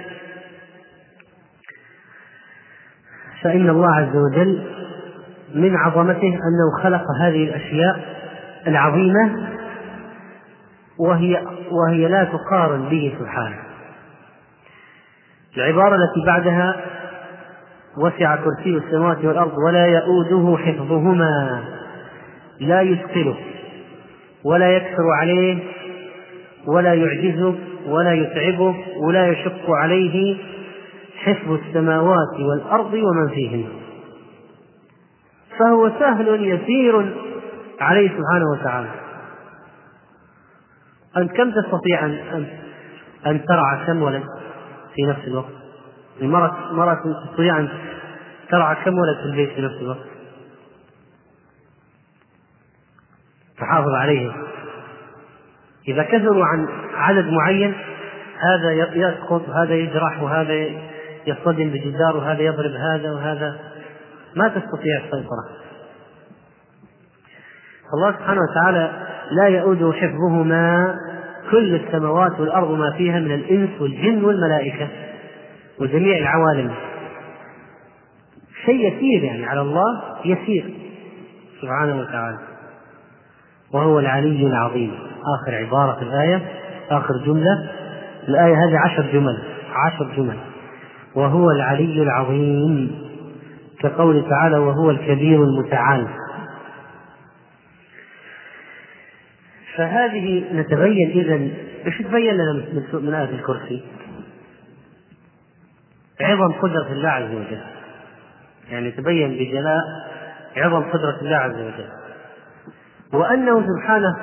فإن 3.41 3.69
الله 3.69 3.95
عز 3.95 4.15
وجل 4.15 4.63
من 5.53 5.75
عظمته 5.75 6.27
أنه 6.27 6.83
خلق 6.83 7.03
هذه 7.21 7.43
الأشياء 7.43 8.15
العظيمة 8.67 9.54
وهي 10.99 11.43
وهي 11.71 12.07
لا 12.07 12.23
تقارن 12.23 12.89
به 12.89 13.13
سبحانه. 13.19 13.59
العبارة 15.57 15.95
التي 15.95 16.25
بعدها 16.25 16.75
وسع 17.97 18.35
كرسي 18.35 18.77
السماوات 18.77 19.25
والأرض 19.25 19.53
ولا 19.67 19.85
يؤوده 19.85 20.57
حفظهما 20.57 21.63
لا 22.59 22.81
يثقله 22.81 23.35
ولا 24.45 24.71
يكثر 24.71 25.09
عليه 25.21 25.63
ولا 26.67 26.93
يعجزه 26.93 27.55
ولا 27.87 28.13
يتعبه 28.13 28.75
ولا 29.07 29.27
يشق 29.27 29.69
عليه 29.69 30.37
حفظ 31.17 31.51
السماوات 31.51 32.39
والأرض 32.39 32.93
ومن 32.93 33.29
فيهن 33.29 33.65
فهو 35.59 35.89
سهل 35.99 36.45
يسير 36.47 37.13
عليه 37.79 38.09
سبحانه 38.09 38.45
وتعالى. 38.51 39.04
أنت 41.17 41.31
كم 41.31 41.51
تستطيع 41.51 42.05
أن 42.05 42.47
أن 43.25 43.45
ترعى 43.45 43.85
كم 43.85 44.01
ولد 44.01 44.23
في 44.95 45.01
نفس 45.01 45.27
الوقت؟ 45.27 45.53
المرأة 46.21 46.73
مرأة 46.73 46.99
تستطيع 47.25 47.59
أن 47.59 47.69
ترعى 48.49 48.75
كم 48.75 48.93
ولد 48.93 49.17
في 49.17 49.25
البيت 49.25 49.49
في 49.49 49.61
نفس 49.61 49.75
الوقت؟ 49.81 50.05
تحافظ 53.57 53.93
عليهم 53.93 54.33
إذا 55.87 56.03
كثروا 56.03 56.45
عن 56.45 56.67
عدد 56.93 57.25
معين 57.27 57.73
هذا 58.39 58.71
يسقط 58.93 59.49
وهذا 59.49 59.73
يجرح 59.73 60.23
وهذا 60.23 60.53
يصطدم 61.27 61.69
بجدار 61.69 62.17
وهذا 62.17 62.41
يضرب 62.41 62.71
هذا 62.71 63.11
وهذا 63.11 63.59
ما 64.35 64.47
تستطيع 64.47 64.97
السيطرة 64.97 65.45
الله 67.93 68.11
سبحانه 68.11 68.41
وتعالى 68.41 68.91
لا 69.31 69.47
يؤود 69.47 69.93
حفظهما 69.93 70.95
كل 71.51 71.75
السماوات 71.75 72.39
والأرض 72.39 72.71
ما 72.71 72.91
فيها 72.97 73.19
من 73.19 73.31
الإنس 73.31 73.69
والجن 73.81 74.23
والملائكة 74.23 74.87
وجميع 75.79 76.17
العوالم. 76.17 76.71
شيء 78.65 78.87
يسير 78.87 79.23
يعني 79.23 79.45
على 79.45 79.61
الله 79.61 80.01
يسير 80.25 80.73
سبحانه 81.61 81.99
وتعالى. 81.99 82.37
وهو 83.73 83.99
العلي 83.99 84.47
العظيم. 84.47 84.91
آخر 85.41 85.55
عبارة 85.55 85.93
في 85.93 86.01
الآية 86.01 86.41
آخر 86.89 87.13
جملة. 87.25 87.69
الآية 88.27 88.53
هذه 88.53 88.79
عشر 88.79 89.05
جمل 89.13 89.43
عشر 89.73 90.11
جمل. 90.17 90.37
وهو 91.15 91.51
العلي 91.51 92.03
العظيم. 92.03 93.05
كقوله 93.79 94.29
تعالى 94.29 94.57
وهو 94.57 94.91
الكبير 94.91 95.43
المتعال. 95.43 96.07
فهذه 99.77 100.43
نتبين 100.53 101.09
إذا 101.09 101.49
إيش 101.85 101.97
تبين 101.97 102.33
لنا 102.33 102.65
من 102.93 103.13
آية 103.13 103.29
الكرسي؟ 103.29 103.83
عظم 106.21 106.51
قدرة 106.51 106.91
الله 106.91 107.09
عز 107.09 107.31
وجل. 107.31 107.61
يعني 108.71 108.91
تبين 108.91 109.31
بجلاء 109.31 109.81
عظم 110.57 110.83
قدرة 110.83 111.17
الله 111.21 111.37
عز 111.37 111.55
وجل. 111.55 111.89
وأنه 113.13 113.63
سبحانه 113.67 114.17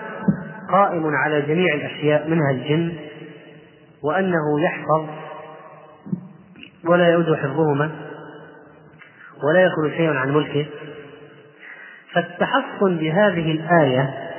قائم 0.70 1.06
على 1.06 1.42
جميع 1.42 1.74
الأشياء 1.74 2.28
منها 2.28 2.50
الجن 2.50 2.92
وأنه 4.02 4.60
يحفظ 4.64 5.08
ولا 6.84 7.08
يؤود 7.08 7.34
حفظهما 7.34 7.90
ولا 9.44 9.62
يخرج 9.62 9.90
شيء 9.96 10.10
عن 10.10 10.34
ملكه. 10.34 10.66
فالتحصن 12.12 12.96
بهذه 12.96 13.50
الآية 13.52 14.31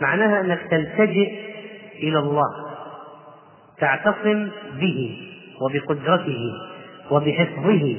معناها 0.00 0.40
أنك 0.40 0.60
تلتجئ 0.70 1.32
إلى 2.02 2.18
الله 2.18 2.50
تعتصم 3.78 4.48
به 4.80 5.18
وبقدرته 5.60 6.52
وبحفظه 7.10 7.96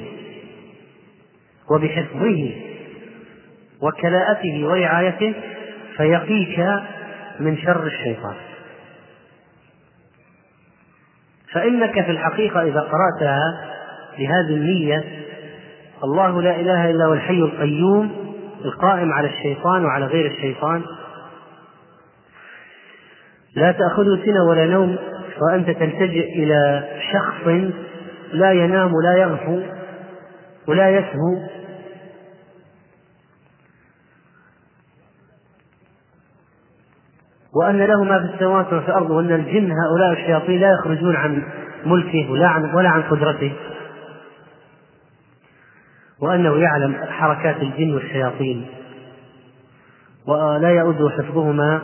وبحفظه 1.70 2.54
وكلاءته 3.82 4.66
ورعايته 4.66 5.34
فيقيك 5.96 6.58
من 7.40 7.58
شر 7.58 7.86
الشيطان. 7.86 8.34
فإنك 11.52 12.04
في 12.04 12.10
الحقيقة 12.10 12.62
إذا 12.62 12.80
قرأتها 12.80 13.70
بهذه 14.18 14.54
النية 14.54 15.04
الله 16.04 16.42
لا 16.42 16.60
إله 16.60 16.90
إلا 16.90 17.04
هو 17.04 17.14
الحي 17.14 17.38
القيوم 17.38 18.34
القائم 18.64 19.12
على 19.12 19.28
الشيطان 19.28 19.84
وعلى 19.84 20.06
غير 20.06 20.26
الشيطان. 20.26 20.84
لا 23.56 23.72
تأخذه 23.72 24.24
سنة 24.24 24.44
ولا 24.48 24.66
نوم 24.66 24.98
وأنت 25.42 25.70
تلتجئ 25.70 26.42
إلى 26.42 26.84
شخص 27.12 27.46
لا 28.32 28.52
ينام 28.52 28.94
ولا 28.94 29.16
يغفو 29.16 29.60
ولا 30.68 30.90
يسهو. 30.90 31.38
وأن 37.54 37.78
له 37.78 38.04
ما 38.04 38.18
في 38.18 38.34
السماوات 38.34 38.72
وفي 38.72 38.88
الأرض 38.88 39.10
وأن 39.10 39.32
الجن 39.32 39.72
هؤلاء 39.72 40.12
الشياطين 40.12 40.60
لا 40.60 40.72
يخرجون 40.72 41.16
عن 41.16 41.42
ملكه 41.84 42.30
ولا 42.30 42.46
عن 42.46 42.74
ولا 42.74 42.88
عن 42.88 43.02
قدرته. 43.02 43.52
وأنه 46.20 46.56
يعلم 46.56 46.94
حركات 46.94 47.56
الجن 47.62 47.94
والشياطين 47.94 48.66
ولا 50.26 50.70
يؤد 50.70 51.08
حفظهما. 51.08 51.80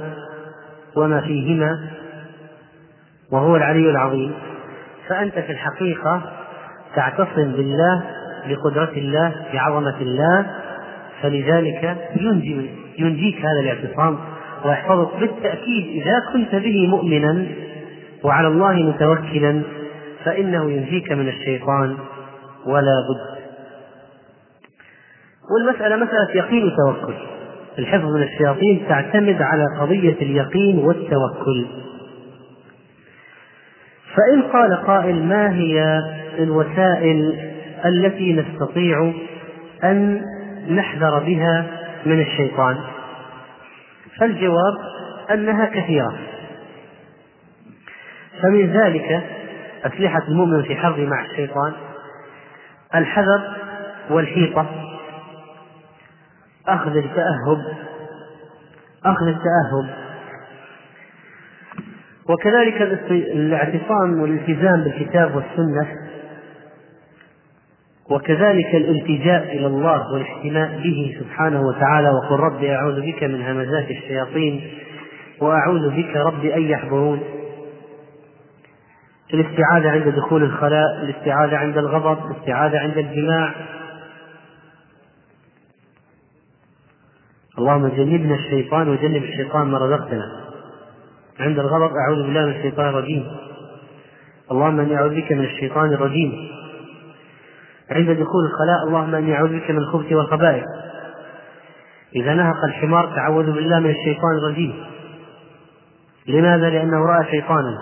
وما 0.96 1.20
فيهما 1.20 1.90
وهو 3.32 3.56
العلي 3.56 3.90
العظيم. 3.90 4.32
فأنت 5.08 5.34
في 5.34 5.52
الحقيقة 5.52 6.22
تعتصم 6.94 7.52
بالله 7.52 8.02
بقدرة 8.48 8.92
الله 8.96 9.34
بعظمة 9.52 10.00
الله 10.00 10.46
فلذلك 11.22 11.96
ينجي 12.20 12.70
ينجيك 12.98 13.38
هذا 13.38 13.60
الاعتصام 13.60 14.18
ويحفظك 14.64 15.16
بالتأكيد 15.20 16.02
إذا 16.02 16.22
كنت 16.32 16.54
به 16.54 16.86
مؤمنا 16.88 17.46
وعلى 18.24 18.48
الله 18.48 18.72
متوكلا 18.72 19.62
فإنه 20.24 20.70
ينجيك 20.70 21.12
من 21.12 21.28
الشيطان 21.28 21.96
ولا 22.66 22.96
بد. 23.08 23.42
والمسألة 25.50 25.96
مسألة 25.96 26.28
يقين 26.34 26.64
وتوكل. 26.64 27.14
الحفظ 27.78 28.04
من 28.04 28.22
الشياطين 28.22 28.84
تعتمد 28.88 29.42
على 29.42 29.64
قضية 29.80 30.16
اليقين 30.22 30.78
والتوكل. 30.78 31.66
فإن 34.16 34.42
قال 34.42 34.86
قائل 34.86 35.24
ما 35.24 35.54
هي 35.54 36.00
الوسائل 36.38 37.38
التي 37.84 38.32
نستطيع 38.32 39.12
أن 39.84 40.22
نحذر 40.70 41.18
بها 41.18 41.66
من 42.06 42.20
الشيطان؟ 42.20 42.78
فالجواب 44.18 44.74
أنها 45.30 45.64
كثيرة. 45.64 46.14
فمن 48.42 48.66
ذلك 48.66 49.22
أسلحة 49.84 50.22
المؤمن 50.28 50.62
في 50.62 50.76
حربه 50.76 51.06
مع 51.06 51.24
الشيطان 51.24 51.72
الحذر 52.94 53.40
والحيطة. 54.10 54.91
أخذ 56.68 56.96
التأهب 56.96 57.58
أخذ 59.04 59.26
التأهب. 59.26 60.02
وكذلك 62.28 62.82
الاعتصام 63.10 64.20
والالتزام 64.20 64.84
بالكتاب 64.84 65.36
والسنة 65.36 65.88
وكذلك 68.10 68.74
الالتجاء 68.74 69.56
إلى 69.56 69.66
الله 69.66 70.12
والاحتماء 70.12 70.80
به 70.82 71.16
سبحانه 71.20 71.62
وتعالى 71.66 72.08
وقل 72.08 72.36
رب 72.36 72.64
أعوذ 72.64 73.00
بك 73.00 73.22
من 73.24 73.42
همزات 73.42 73.90
الشياطين 73.90 74.70
وأعوذ 75.40 75.90
بك 75.90 76.16
رب 76.16 76.44
أن 76.44 76.62
يحضرون. 76.62 77.20
الاستعاذة 79.34 79.90
عند 79.90 80.08
دخول 80.08 80.42
الخلاء 80.42 81.02
الاستعاذة 81.02 81.56
عند 81.56 81.78
الغضب 81.78 82.30
الاستعاذة 82.30 82.78
عند 82.78 82.98
الجماع 82.98 83.54
اللهم 87.58 87.88
جنبنا 87.88 88.34
الشيطان 88.34 88.88
وجنب 88.88 89.22
الشيطان 89.22 89.66
ما 89.66 89.78
رزقتنا. 89.78 90.42
عند 91.40 91.58
الغضب 91.58 91.96
أعوذ 91.96 92.22
بالله 92.22 92.46
من 92.46 92.52
الشيطان 92.52 92.88
الرجيم. 92.88 93.26
اللهم 94.50 94.80
إني 94.80 94.96
أعوذ 94.96 95.14
بك 95.14 95.32
من 95.32 95.44
الشيطان 95.44 95.92
الرجيم. 95.92 96.32
عند 97.90 98.10
دخول 98.10 98.44
الخلاء 98.44 98.88
اللهم 98.88 99.14
إني 99.14 99.34
أعوذ 99.34 99.58
بك 99.58 99.70
من 99.70 99.78
الخبث 99.78 100.12
والخبائث. 100.12 100.64
إذا 102.16 102.34
نهق 102.34 102.64
الحمار 102.64 103.12
تعوذ 103.16 103.52
بالله 103.52 103.80
من 103.80 103.90
الشيطان 103.90 104.38
الرجيم. 104.38 104.84
لماذا؟ 106.26 106.70
لأنه 106.70 107.06
رأى 107.06 107.30
شيطانا. 107.30 107.78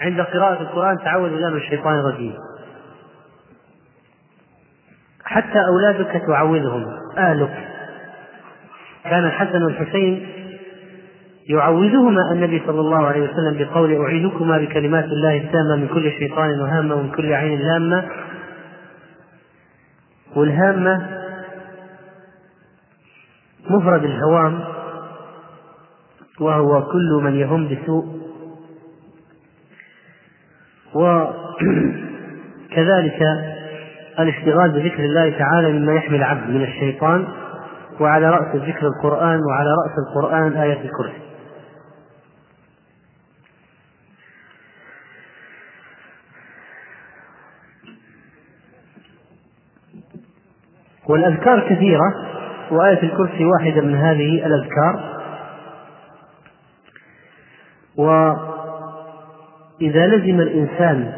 عند 0.00 0.20
قراءة 0.20 0.62
القرآن 0.62 0.98
تعوذ 0.98 1.30
بالله 1.30 1.50
من 1.50 1.56
الشيطان 1.56 1.94
الرجيم. 1.94 2.34
حتى 5.24 5.58
أولادك 5.68 6.22
تعوذهم 6.26 6.86
آلك. 7.18 7.75
كان 9.10 9.24
الحسن 9.24 9.62
والحسين 9.62 10.26
يعوذهما 11.48 12.32
النبي 12.32 12.62
صلى 12.66 12.80
الله 12.80 13.06
عليه 13.06 13.22
وسلم 13.22 13.58
بقول 13.58 14.02
أعيذكما 14.02 14.58
بكلمات 14.58 15.04
الله 15.04 15.36
التامة 15.36 15.76
من 15.76 15.88
كل 15.88 16.12
شيطان 16.12 16.60
وهامة 16.60 16.94
ومن 16.94 17.10
كل 17.10 17.32
عين 17.32 17.60
لامة. 17.60 18.04
والهامة 20.36 21.06
مفرد 23.70 24.04
الهوام 24.04 24.60
وهو 26.40 26.82
كل 26.82 27.20
من 27.22 27.34
يهم 27.34 27.68
بسوء. 27.68 28.06
وكذلك 30.94 32.02
الاشتغال 34.20 34.70
بذكر 34.70 35.04
الله 35.04 35.30
تعالى 35.38 35.72
مما 35.72 35.94
يحمي 35.94 36.16
العبد 36.16 36.50
من 36.50 36.62
الشيطان. 36.62 37.26
وعلى 38.00 38.30
رأس 38.30 38.56
ذكر 38.56 38.86
القرآن 38.86 39.40
وعلى 39.44 39.70
رأس 39.70 39.98
القرآن 40.08 40.56
آية 40.56 40.80
الكرسي. 40.80 41.26
والأذكار 51.08 51.68
كثيرة 51.68 52.14
وآية 52.70 53.02
الكرسي 53.02 53.44
واحدة 53.44 53.80
من 53.80 53.94
هذه 53.94 54.46
الأذكار. 54.46 55.16
وإذا 57.96 60.06
لزم 60.06 60.40
الإنسان 60.40 61.12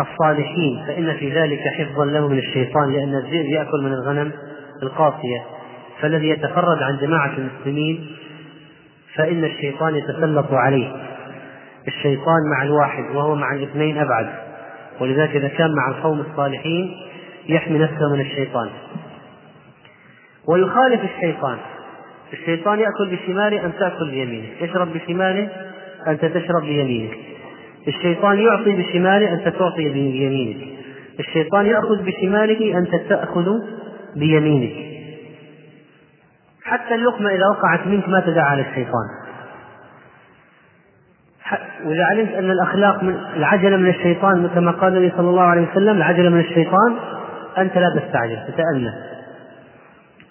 الصالحين 0.00 0.84
فإن 0.86 1.14
في 1.14 1.32
ذلك 1.32 1.60
حفظا 1.78 2.04
له 2.04 2.28
من 2.28 2.38
الشيطان 2.38 2.92
لأن 2.92 3.14
الذئب 3.14 3.46
يأكل 3.46 3.82
من 3.82 3.92
الغنم 3.92 4.32
القاصية. 4.82 5.44
فالذي 6.00 6.28
يتفرد 6.28 6.82
عن 6.82 6.96
جماعة 6.96 7.32
المسلمين 7.38 8.06
فإن 9.14 9.44
الشيطان 9.44 9.96
يتسلط 9.96 10.52
عليه. 10.52 10.92
الشيطان 11.88 12.50
مع 12.56 12.62
الواحد 12.62 13.04
وهو 13.14 13.34
مع 13.34 13.54
الاثنين 13.54 13.98
أبعد. 13.98 14.30
ولذلك 15.00 15.36
إذا 15.36 15.48
كان 15.48 15.74
مع 15.74 15.88
القوم 15.88 16.20
الصالحين 16.20 16.96
يحمي 17.48 17.78
نفسه 17.78 18.14
من 18.14 18.20
الشيطان. 18.20 18.68
ويخالف 20.48 21.00
الشيطان. 21.04 21.56
الشيطان 22.32 22.78
يأكل 22.78 23.16
بشماله 23.16 23.64
أن 23.64 23.72
تأكل 23.78 24.10
بيمينه. 24.10 24.46
يشرب 24.60 24.92
بشماله 24.92 25.48
أنت 26.06 26.24
تشرب 26.24 26.62
بيمينك 26.62 27.29
الشيطان 27.88 28.38
يعطي 28.38 28.82
بشماله 28.82 29.32
أنت 29.32 29.48
تعطي 29.48 29.88
بيمينك. 29.88 30.68
الشيطان 31.20 31.66
يأخذ 31.66 32.02
بشماله 32.02 32.78
أنت 32.78 32.94
تأخذ 33.08 33.46
بيمينك. 34.16 34.90
حتى 36.64 36.94
اللقمة 36.94 37.30
إذا 37.30 37.46
وقعت 37.46 37.86
منك 37.86 38.08
ما 38.08 38.20
تدع 38.20 38.42
على 38.42 38.60
الشيطان 38.60 39.06
وإذا 41.84 42.04
علمت 42.04 42.30
أن 42.30 42.50
الأخلاق 42.50 43.02
من 43.02 43.14
العجلة 43.36 43.76
من 43.76 43.88
الشيطان 43.88 44.48
كما 44.48 44.70
قال 44.70 44.96
النبي 44.96 45.16
صلى 45.16 45.28
الله 45.30 45.42
عليه 45.42 45.70
وسلم 45.70 45.96
العجلة 45.96 46.30
من 46.30 46.40
الشيطان 46.40 46.96
أنت 47.58 47.78
لا 47.78 48.00
تستعجل 48.00 48.38
تتأنى 48.48 48.92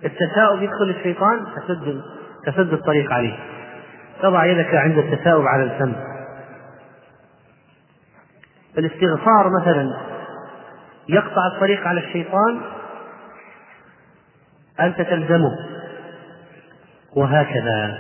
التثاؤب 0.06 0.62
يدخل 0.62 0.90
الشيطان 0.90 1.40
تسد 1.56 2.02
تسد 2.46 2.74
الطريق 2.74 3.14
عليه. 3.14 3.36
تضع 4.22 4.46
يدك 4.46 4.76
عند 4.76 4.98
التثاؤب 4.98 5.46
على 5.46 5.64
الفم. 5.64 5.94
الاستغفار 8.78 9.50
مثلا 9.62 9.94
يقطع 11.10 11.48
الطريق 11.56 11.88
على 11.88 12.00
الشيطان 12.00 12.62
أنت 14.80 15.02
تلزمه. 15.02 15.52
وهكذا. 17.16 17.98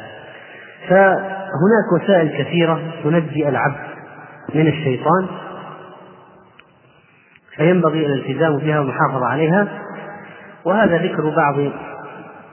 فهناك 0.89 2.01
وسائل 2.01 2.43
كثيرة 2.43 2.81
تنجي 3.03 3.49
العبد 3.49 3.89
من 4.55 4.67
الشيطان 4.67 5.27
فينبغي 7.55 8.05
الالتزام 8.05 8.57
بها 8.57 8.79
والمحافظة 8.79 9.25
عليها. 9.25 9.67
وهذا 10.65 10.97
ذكر 10.97 11.29
بعض 11.29 11.55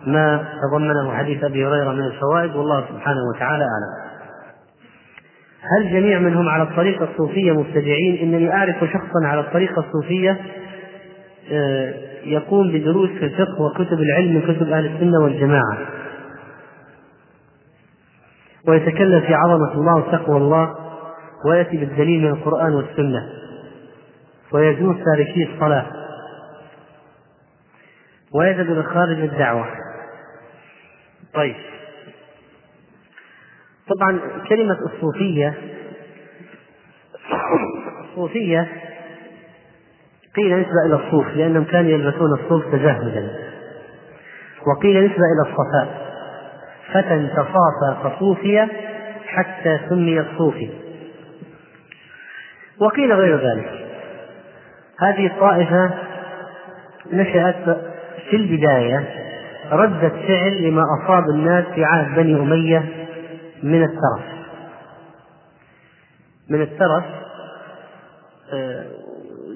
ما 0.07 0.45
تضمنه 0.63 1.17
حديث 1.17 1.45
أبي 1.45 1.67
هريرة 1.67 1.93
من 1.93 2.05
الفوائد 2.05 2.57
والله 2.57 2.81
سبحانه 2.81 3.21
وتعالى 3.35 3.65
أعلم. 3.65 4.06
هل 5.79 5.91
جميع 5.93 6.19
من 6.19 6.35
هم 6.35 6.49
على 6.49 6.63
الطريقة 6.63 7.09
الصوفية 7.11 7.53
مبتدعين؟ 7.53 8.19
إنني 8.23 8.53
أعرف 8.53 8.77
شخصا 8.77 9.27
على 9.27 9.41
الطريقة 9.41 9.85
الصوفية 9.87 10.41
آه، 11.53 11.95
يقوم 12.25 12.73
بدروس 12.73 13.11
في 13.11 13.25
الفقه 13.25 13.63
وكتب 13.63 14.01
العلم 14.01 14.35
من 14.35 14.41
كتب 14.41 14.69
أهل 14.73 14.87
السنة 14.87 15.19
والجماعة. 15.23 15.79
ويتكلم 18.69 19.21
في 19.21 19.35
عظمة 19.35 19.73
الله 19.73 19.97
وتقوى 19.97 20.37
الله 20.37 20.75
ويأتي 21.45 21.77
بالدليل 21.77 22.21
من 22.21 22.29
القرآن 22.31 22.75
والسنة 22.75 23.29
ويجوز 24.53 24.97
تاركي 25.05 25.49
الصلاة 25.55 25.87
ويذهب 28.35 28.83
خارج 28.83 29.19
الدعوة 29.21 29.67
طيب 31.35 31.55
طبعا 33.89 34.21
كلمة 34.49 34.79
الصوفية 34.95 35.55
الصوفية 38.05 38.69
قيل 40.37 40.61
نسبة 40.61 40.87
إلى 40.87 40.95
الصوف 40.95 41.27
لأنهم 41.37 41.65
كانوا 41.65 41.91
يلبسون 41.91 42.33
الصوف 42.33 42.65
تجهدا 42.73 43.31
وقيل 44.67 45.05
نسبة 45.05 45.17
إلى 45.17 45.51
الصفاء 45.51 46.07
فتى 46.93 47.29
تصافى 47.29 47.97
فصوفي 48.05 48.67
حتى 49.27 49.81
سمي 49.89 50.21
الصوفي. 50.21 50.71
وقيل 52.79 53.13
غير 53.13 53.37
ذلك. 53.37 53.87
هذه 55.01 55.27
الطائفة 55.27 55.91
نشأت 57.13 57.79
في 58.31 58.37
البداية 58.37 59.09
ردة 59.73 60.09
فعل 60.09 60.63
لما 60.63 60.83
أصاب 60.99 61.25
الناس 61.31 61.65
في 61.75 61.85
عهد 61.85 62.15
بني 62.17 62.35
أمية 62.35 63.06
من 63.63 63.83
الترف. 63.83 64.37
من 66.51 66.63
الترف 66.63 67.05
آه، 68.53 68.85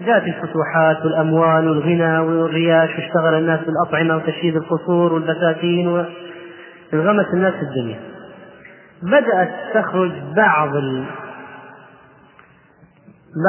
جاءت 0.01 0.23
الفتوحات 0.23 1.05
والأموال 1.05 1.69
والغنى 1.69 2.19
والرياش 2.19 2.91
واشتغل 2.91 3.35
الناس 3.35 3.61
بالأطعمة 3.61 4.17
وتشييد 4.17 4.57
القصور 4.57 5.13
والبساتين 5.13 5.89
وانغمس 5.89 7.27
الناس 7.35 7.55
في 7.55 7.63
الدنيا. 7.63 8.01
بدأت 9.03 9.51
تخرج 9.75 10.13
بعض 10.37 10.77
ال... 10.77 11.05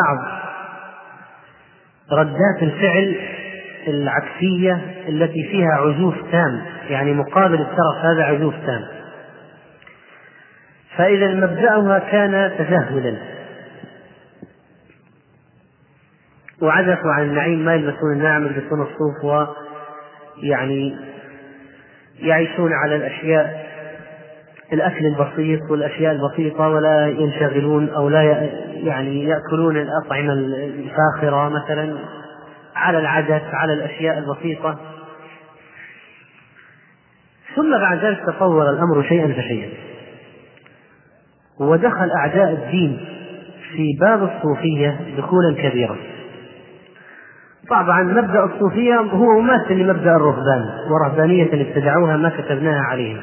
بعض 0.06 0.42
ردات 2.12 2.62
الفعل 2.62 3.16
العكسية 3.88 4.74
التي 5.10 5.48
فيها 5.52 5.74
عزوف 5.74 6.16
تام. 6.32 6.62
يعني 6.90 7.14
مقابل 7.14 7.62
الترف 7.62 7.98
هذا 8.02 8.24
عزوف 8.24 8.54
تام. 8.66 9.01
فإذا 10.98 11.28
مبدأها 11.28 12.00
كان 12.00 12.52
تجهلا. 12.58 13.18
وعزفوا 16.62 17.12
عن 17.12 17.24
النعيم 17.24 17.66
ما 17.66 17.76
يلبسون 17.76 18.14
الناعم 18.14 18.46
يلبسون 18.46 18.82
الصوف 18.82 19.48
ويعني 20.44 20.98
يعيشون 22.20 22.74
على 22.74 22.96
الأشياء 22.96 23.72
الأكل 24.74 25.06
البسيط 25.06 25.72
والأشياء 25.72 26.12
البسيطة 26.14 26.68
ولا 26.68 27.08
ينشغلون 27.08 27.90
أو 27.90 28.10
لا 28.10 28.22
يعني 28.74 29.24
يأكلون 29.24 29.78
الأطعمة 29.78 30.34
الفاخرة 30.34 31.50
مثلا 31.50 31.98
على 32.76 33.00
العدس 33.00 33.42
على 33.54 33.74
الأشياء 33.74 34.18
البسيطة. 34.18 34.80
ثم 37.56 37.72
بعد 37.78 37.98
ذلك 37.98 38.20
تطور 38.26 38.70
الأمر 38.70 39.04
شيئا 39.04 39.28
فشيئا. 39.28 39.91
ودخل 41.62 42.10
أعداء 42.18 42.52
الدين 42.52 43.00
في 43.76 43.98
باب 44.00 44.24
الصوفية 44.24 45.00
دخولا 45.18 45.56
كبيرا. 45.56 45.96
طبعا 47.70 48.04
مبدأ 48.04 48.44
الصوفية 48.44 48.96
هو 48.96 49.40
مماثل 49.40 49.74
لمبدأ 49.74 50.16
الرهبان 50.16 50.66
ورهبانية 50.92 51.50
ابتدعوها 51.54 52.18
ما 52.18 52.30
كتبناها 52.30 52.82
عليهم. 52.82 53.22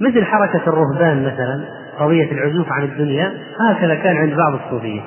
مثل 0.00 0.24
حركة 0.24 0.62
الرهبان 0.66 1.24
مثلا 1.26 1.64
قضية 1.98 2.32
العزوف 2.32 2.72
عن 2.72 2.82
الدنيا 2.84 3.32
هكذا 3.60 3.94
كان 3.94 4.16
عند 4.16 4.34
بعض 4.34 4.54
الصوفية. 4.54 5.00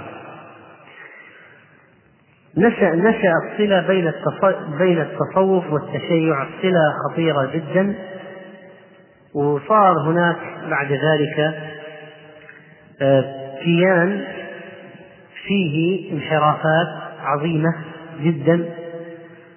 نشأ 2.58 2.96
نشأت 2.96 3.58
صلة 3.58 3.88
بين 3.88 4.12
بين 4.80 5.02
التصوف 5.02 5.74
والتشيع. 5.74 6.46
صلة 6.62 6.94
خطيرة 7.10 7.52
جدا. 7.54 7.96
وصار 9.34 10.00
هناك 10.06 10.38
بعد 10.70 10.92
ذلك 10.92 11.56
آه، 13.02 13.24
كيان 13.64 14.24
فيه 15.48 16.14
انحرافات 16.14 16.88
عظيمة 17.24 17.76
جدا. 18.22 18.66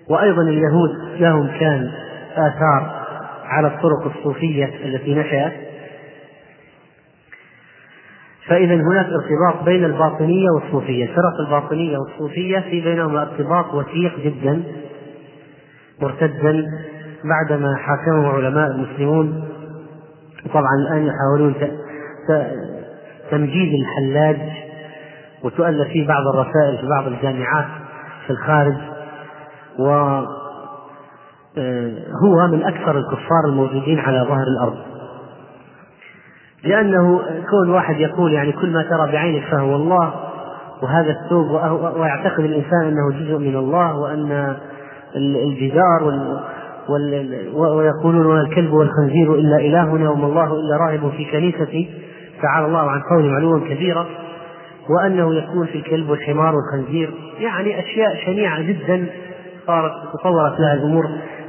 وأيضا 0.08 0.42
اليهود 0.42 1.20
لهم 1.20 1.48
كان 1.60 1.90
آثار 2.32 3.02
على 3.44 3.66
الطرق 3.68 4.16
الصوفية 4.16 4.70
التي 4.84 5.14
نشأت. 5.14 5.52
فإذا 8.46 8.74
هناك 8.74 9.06
ارتباط 9.06 9.64
بين 9.64 9.84
الباطنية 9.84 10.46
والصوفية، 10.54 11.04
الفرق 11.04 11.40
الباطنية 11.46 11.98
والصوفية 11.98 12.58
في 12.58 12.80
بينهما 12.80 13.22
ارتباط 13.22 13.74
وثيق 13.74 14.18
جدا 14.20 14.62
مرتدا 16.00 16.64
بعدما 17.24 17.76
حاكمه 17.76 18.28
علماء 18.28 18.70
المسلمون 18.70 19.48
طبعا 20.50 20.74
الآن 20.86 21.06
يحاولون 21.06 21.54
تمجيد 23.30 23.72
الحلاج 23.80 24.38
وتؤلف 25.44 25.88
فيه 25.88 26.06
بعض 26.06 26.26
الرسائل 26.34 26.78
في 26.80 26.88
بعض 26.88 27.06
الجامعات 27.06 27.66
في 28.26 28.30
الخارج 28.30 28.76
و 29.78 29.88
آه، 31.58 31.92
هو 32.24 32.46
من 32.46 32.62
أكثر 32.62 32.98
الكفار 32.98 33.44
الموجودين 33.46 33.98
على 33.98 34.26
ظهر 34.28 34.46
الأرض. 34.56 34.78
لأنه 36.64 37.20
كون 37.50 37.70
واحد 37.70 38.00
يقول 38.00 38.32
يعني 38.32 38.52
كل 38.52 38.72
ما 38.72 38.82
ترى 38.82 39.12
بعينك 39.12 39.44
فهو 39.50 39.76
الله 39.76 40.14
وهذا 40.82 41.10
الثوب 41.10 41.50
ويعتقد 42.00 42.44
الإنسان 42.44 42.82
أنه 42.82 43.10
جزء 43.10 43.38
من 43.38 43.56
الله 43.56 43.98
وأن 43.98 44.56
الجدار 45.16 46.30
ويقولون 47.54 48.40
الكلب 48.40 48.72
والخنزير 48.72 49.34
إلا 49.34 49.56
إلهنا 49.56 50.10
وما 50.10 50.26
الله 50.26 50.44
إلا 50.44 50.76
راهب 50.76 51.10
في 51.16 51.24
كنيستي. 51.24 51.90
تعالى 52.42 52.66
الله 52.66 52.90
عن 52.90 53.00
قول 53.00 53.34
علوا 53.34 53.60
كبيرا 53.68 54.06
وأنه 54.90 55.34
يكون 55.34 55.66
في 55.66 55.78
الكلب 55.78 56.10
والحمار 56.10 56.54
والخنزير. 56.54 57.14
يعني 57.40 57.80
أشياء 57.80 58.16
شنيعة 58.26 58.62
جدا 58.62 59.06
صارت 59.66 59.92
تطورت 60.14 60.60
لها 60.60 60.74
الأمور 60.74 61.04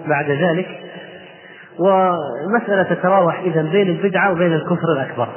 بعد 0.08 0.32
ذلك. 0.32 0.68
ومسألة 1.80 2.84
تتراوح 2.84 3.40
إذا 3.40 3.62
بين 3.62 3.88
البدعة 3.88 4.32
وبين 4.32 4.54
الكفر 4.54 4.94
الأكبر. 4.94 5.28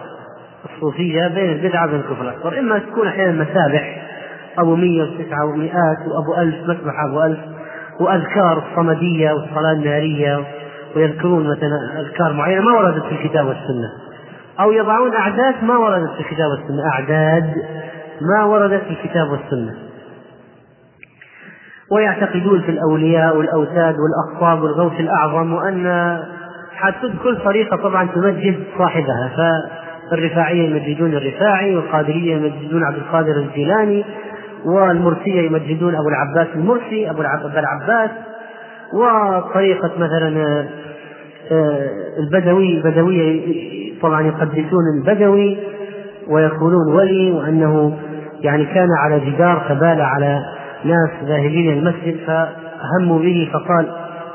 الصوفية 0.75 1.29
بين 1.29 1.53
البدعة 1.53 1.87
وبين 1.87 2.01
الكفر 2.01 2.23
الأكبر. 2.23 2.59
إما 2.59 2.79
تكون 2.79 3.07
أحيانا 3.09 3.45
مسابح. 3.45 4.03
أبو 4.59 4.77
مية 4.77 5.03
وتسعة 5.03 5.45
ومئات 5.45 5.99
وأبو 6.07 6.35
ألف 6.43 6.57
مسبح 6.69 7.05
أبو 7.09 7.23
ألف. 7.23 7.39
وأذكار 8.01 8.65
الصمدية 8.71 9.33
والصلاة 9.33 9.73
النارية 9.73 10.45
ويذكرون 10.97 11.51
مثلا 11.51 12.01
أذكار 12.01 12.33
معينة 12.33 12.63
ما 12.63 12.73
وردت 12.73 13.03
في 13.03 13.13
الكتاب 13.13 13.47
والسنة. 13.47 13.93
أو 14.61 14.73
يضعون 14.73 15.15
أعداد 15.15 15.65
ما 15.65 15.77
وردت 15.79 16.11
في 16.11 16.21
الكتاب 16.21 16.51
والسنة. 16.51 16.93
أعداد 16.93 17.55
ما 18.21 18.45
وردت 18.45 18.83
في 18.83 18.91
الكتاب 18.91 19.31
والسنة. 19.31 19.75
ويعتقدون 21.93 22.61
في 22.61 22.71
الأولياء 22.71 23.37
والأوتاد 23.37 23.95
والأقطاب 23.99 24.63
والغوث 24.63 25.01
الأعظم 25.01 25.53
وأن 25.53 26.19
حتى 26.77 27.13
كل 27.23 27.37
طريقة 27.45 27.77
طبعا 27.77 28.09
تمجد 28.15 28.63
صاحبها. 28.79 29.31
فالرفاعية 30.11 30.71
يمجدون 30.71 31.15
الرفاعي 31.15 31.77
والقادرية 31.77 32.37
يمجدون 32.37 32.85
عبد 32.85 32.97
القادر 32.97 33.37
الجيلاني. 33.37 34.05
والمرسية 34.67 35.47
يمجدون 35.47 35.95
أبو 35.95 36.09
العباس 36.09 36.47
المرسي 36.55 37.11
أبو 37.11 37.21
العباس 37.59 38.11
وطريقة 38.95 39.91
مثلا 39.99 40.65
آه، 41.53 41.91
البدوي 42.19 42.79
البدوية 42.79 43.43
طبعا 44.03 44.23
يقدسون 44.23 44.83
البدوي 44.99 45.59
ويقولون 46.29 46.95
ولي 46.95 47.33
وأنه 47.33 47.99
يعني 48.41 48.65
كان 48.65 48.89
على 48.99 49.21
جدار 49.21 49.65
فبال 49.69 50.01
على 50.01 50.45
ناس 50.85 51.11
ذاهبين 51.25 51.79
المسجد 51.79 52.17
فهموا 52.27 53.19
به 53.19 53.51
فقال 53.53 53.87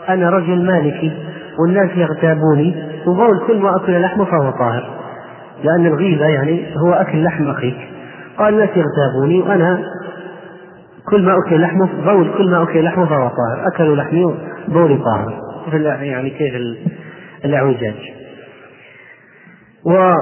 أنا 0.09 0.29
رجل 0.29 0.65
مالكي 0.65 1.11
والناس 1.59 1.89
يغتابوني 1.95 2.75
وبول 3.07 3.39
كل 3.47 3.57
ما 3.57 3.75
أكل 3.75 4.01
لحمه 4.01 4.25
فهو 4.25 4.51
طاهر 4.51 4.89
لأن 5.63 5.85
الغيبة 5.85 6.25
يعني 6.25 6.65
هو 6.77 6.93
أكل 6.93 7.23
لحم 7.23 7.47
أخيك. 7.47 7.77
قال 8.37 8.53
الناس 8.53 8.69
يغتابوني 8.69 9.41
وأنا 9.41 9.79
كل 11.09 11.25
ما 11.25 11.33
أكل 11.45 11.61
لحمه 11.61 11.89
بول 12.05 12.31
كل 12.37 12.49
ما 12.51 12.63
أكل 12.63 12.83
لحمه 12.83 13.05
فهو 13.05 13.27
طاهر. 13.27 13.67
أكلوا 13.73 13.95
لحمي 13.95 14.35
بولي 14.67 14.97
طاهر. 14.97 15.33
يعني 16.01 16.29
كيف 16.29 16.53
الأعوجاج. 17.45 17.95
و 19.85 20.13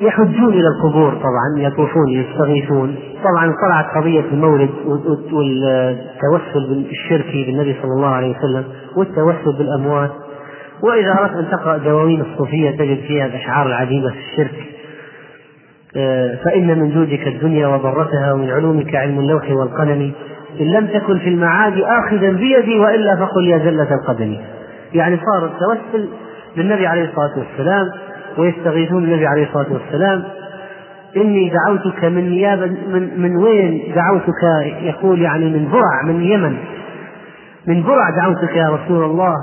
يحجون 0.00 0.54
إلى 0.54 0.68
القبور 0.68 1.14
طبعا 1.14 1.58
يطوفون 1.58 2.08
يستغيثون. 2.08 2.96
طبعا 3.24 3.54
طلعت 3.66 3.86
قضية 3.96 4.24
المولد 4.32 4.70
والتوسل 5.32 6.86
الشركي 6.90 7.44
بالنبي 7.44 7.76
صلى 7.82 7.92
الله 7.92 8.08
عليه 8.08 8.36
وسلم 8.36 8.64
والتوسل 8.96 9.58
بالأموات. 9.58 10.12
وإذا 10.82 11.12
أردت 11.20 11.36
أن 11.36 11.50
تقرأ 11.50 11.76
دواوين 11.76 12.20
الصوفية 12.20 12.70
تجد 12.70 13.00
فيها 13.00 13.26
الأشعار 13.26 13.66
العجيبة 13.66 14.10
في 14.10 14.18
الشرك. 14.18 14.75
فإن 16.44 16.78
من 16.78 16.90
جودك 16.90 17.26
الدنيا 17.26 17.66
وضرتها 17.66 18.32
ومن 18.32 18.50
علومك 18.50 18.94
علم 18.94 19.18
اللوح 19.18 19.50
والقلم 19.50 20.12
إن 20.60 20.66
لم 20.66 20.86
تكن 20.86 21.18
في 21.18 21.28
المعاد 21.28 21.78
آخذا 21.78 22.30
بيدي 22.30 22.78
وإلا 22.78 23.16
فقل 23.16 23.46
يا 23.46 23.58
زلة 23.58 23.94
القدم. 23.94 24.36
يعني 24.94 25.16
صار 25.16 25.46
التوسل 25.46 26.08
بالنبي 26.56 26.86
عليه 26.86 27.04
الصلاة 27.04 27.38
والسلام 27.38 27.86
ويستغيثون 28.38 29.04
النبي 29.04 29.26
عليه 29.26 29.46
الصلاة 29.46 29.66
والسلام 29.72 30.22
إني 31.16 31.50
دعوتك 31.50 32.04
من 32.04 32.30
نيابة 32.30 32.66
من, 32.66 33.20
من 33.20 33.36
وين 33.36 33.92
دعوتك؟ 33.94 34.42
يقول 34.82 35.20
يعني 35.22 35.44
من 35.44 35.68
برع 35.72 36.02
من 36.04 36.16
اليمن 36.20 36.56
من 37.66 37.82
برع 37.82 38.10
دعوتك 38.10 38.56
يا 38.56 38.68
رسول 38.68 39.04
الله 39.04 39.34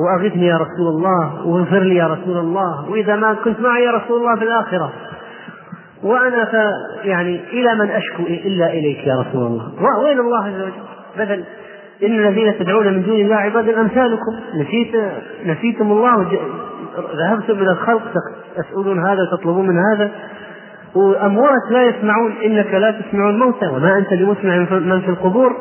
وأغثني 0.00 0.46
يا 0.46 0.56
رسول 0.56 0.88
الله 0.88 1.46
وأغفر 1.46 1.78
لي 1.78 1.96
يا 1.96 2.06
رسول 2.06 2.38
الله 2.38 2.90
وإذا 2.90 3.16
ما 3.16 3.36
كنت 3.44 3.60
معي 3.60 3.84
يا 3.84 3.90
رسول 3.90 4.20
الله 4.20 4.36
في 4.36 4.44
الآخرة. 4.44 4.92
وأنا 6.02 6.44
ف 6.44 6.52
يعني 7.04 7.40
إلى 7.52 7.74
من 7.74 7.90
أشكو 7.90 8.22
إلا 8.22 8.72
إليك 8.72 9.06
يا 9.06 9.20
رسول 9.20 9.46
الله. 9.46 9.72
وين 10.04 10.20
الله 10.20 10.44
عز 10.44 10.60
وجل. 10.60 10.72
بدل 11.18 11.44
إن 12.02 12.26
الذين 12.26 12.58
تدعون 12.58 12.86
من 12.86 13.02
دون 13.02 13.20
الله 13.20 13.36
عباد 13.36 13.68
أمثالكم. 13.68 14.32
نسيت 14.54 14.94
نسيتم 15.46 15.92
الله 15.92 16.26
ذهبتم 17.16 17.52
إلى 17.52 17.70
الخلق 17.70 18.02
تسألون 18.56 19.06
هذا 19.06 19.22
وتطلبون 19.22 19.66
من 19.66 19.78
هذا. 19.92 20.10
وأموات 20.94 21.70
لا 21.70 21.82
يسمعون. 21.82 22.32
إنك 22.44 22.74
لا 22.74 22.90
تسمع 22.90 23.30
الموتى 23.30 23.66
وما 23.66 23.98
أنت 23.98 24.14
بمسمع 24.14 24.56
من 24.70 25.00
في 25.00 25.08
القبور. 25.08 25.52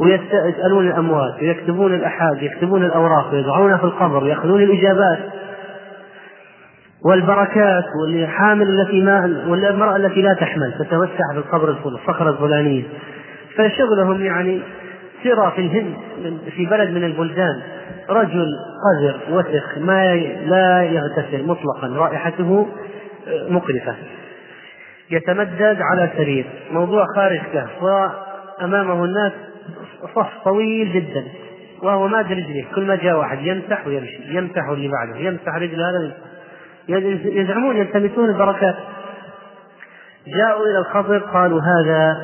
ويسألون 0.00 0.86
الأموات. 0.86 1.42
ويكتبون 1.42 1.94
الأحاد. 1.94 2.42
يكتبون 2.42 2.84
الأوراق. 2.84 3.32
ويضعونها 3.32 3.76
في 3.76 3.84
القبر. 3.84 4.24
ويأخذون 4.24 4.62
الإجابات. 4.62 5.18
والبركات 7.04 7.84
والحامل 8.02 8.80
التي 8.80 9.00
ما 9.00 9.44
والمرأة 9.46 9.96
التي 9.96 10.22
لا 10.22 10.34
تحمل 10.34 10.74
تتوسع 10.78 11.32
في 11.32 11.38
القبر 11.38 11.70
الصخرة 11.70 12.30
الفلانية. 12.30 12.82
فشغلهم 13.56 14.24
يعني 14.24 14.60
سرى 15.24 15.52
في 15.56 15.60
الهند 15.60 15.94
في 16.56 16.66
بلد 16.66 16.90
من 16.90 17.04
البلدان. 17.04 17.62
رجل 18.10 18.46
قذر 18.84 19.20
وسخ 19.30 19.78
ما 19.78 20.14
لا 20.46 20.82
يغتسل 20.82 21.46
مطلقا 21.46 21.88
رائحته 21.88 22.66
مقرفة. 23.48 23.94
يتمدد 25.10 25.78
على 25.80 26.10
سرير. 26.16 26.46
موضوع 26.72 27.04
خارج 27.16 27.40
كهف 27.52 27.82
وأمامه 27.82 29.04
الناس 29.04 29.32
صف 30.14 30.28
طويل 30.44 30.92
جدا. 30.92 31.24
وهو 31.82 32.08
ماد 32.08 32.32
رجله. 32.32 32.64
كل 32.74 32.86
ما 32.86 32.96
جاء 32.96 33.18
واحد 33.18 33.38
يمسح 33.42 33.86
ويمشي. 33.86 34.18
يمسح 34.28 34.68
اللي 34.68 34.88
بعده. 34.88 35.20
يمسح 35.20 35.56
رجل 35.56 35.82
هذا 35.82 36.12
يزعمون 37.24 37.76
يلتمسون 37.76 38.28
البركات. 38.28 38.76
جاءوا 40.26 40.66
إلى 40.66 40.78
الخضر 40.78 41.18
قالوا 41.18 41.60
هذا 41.60 42.16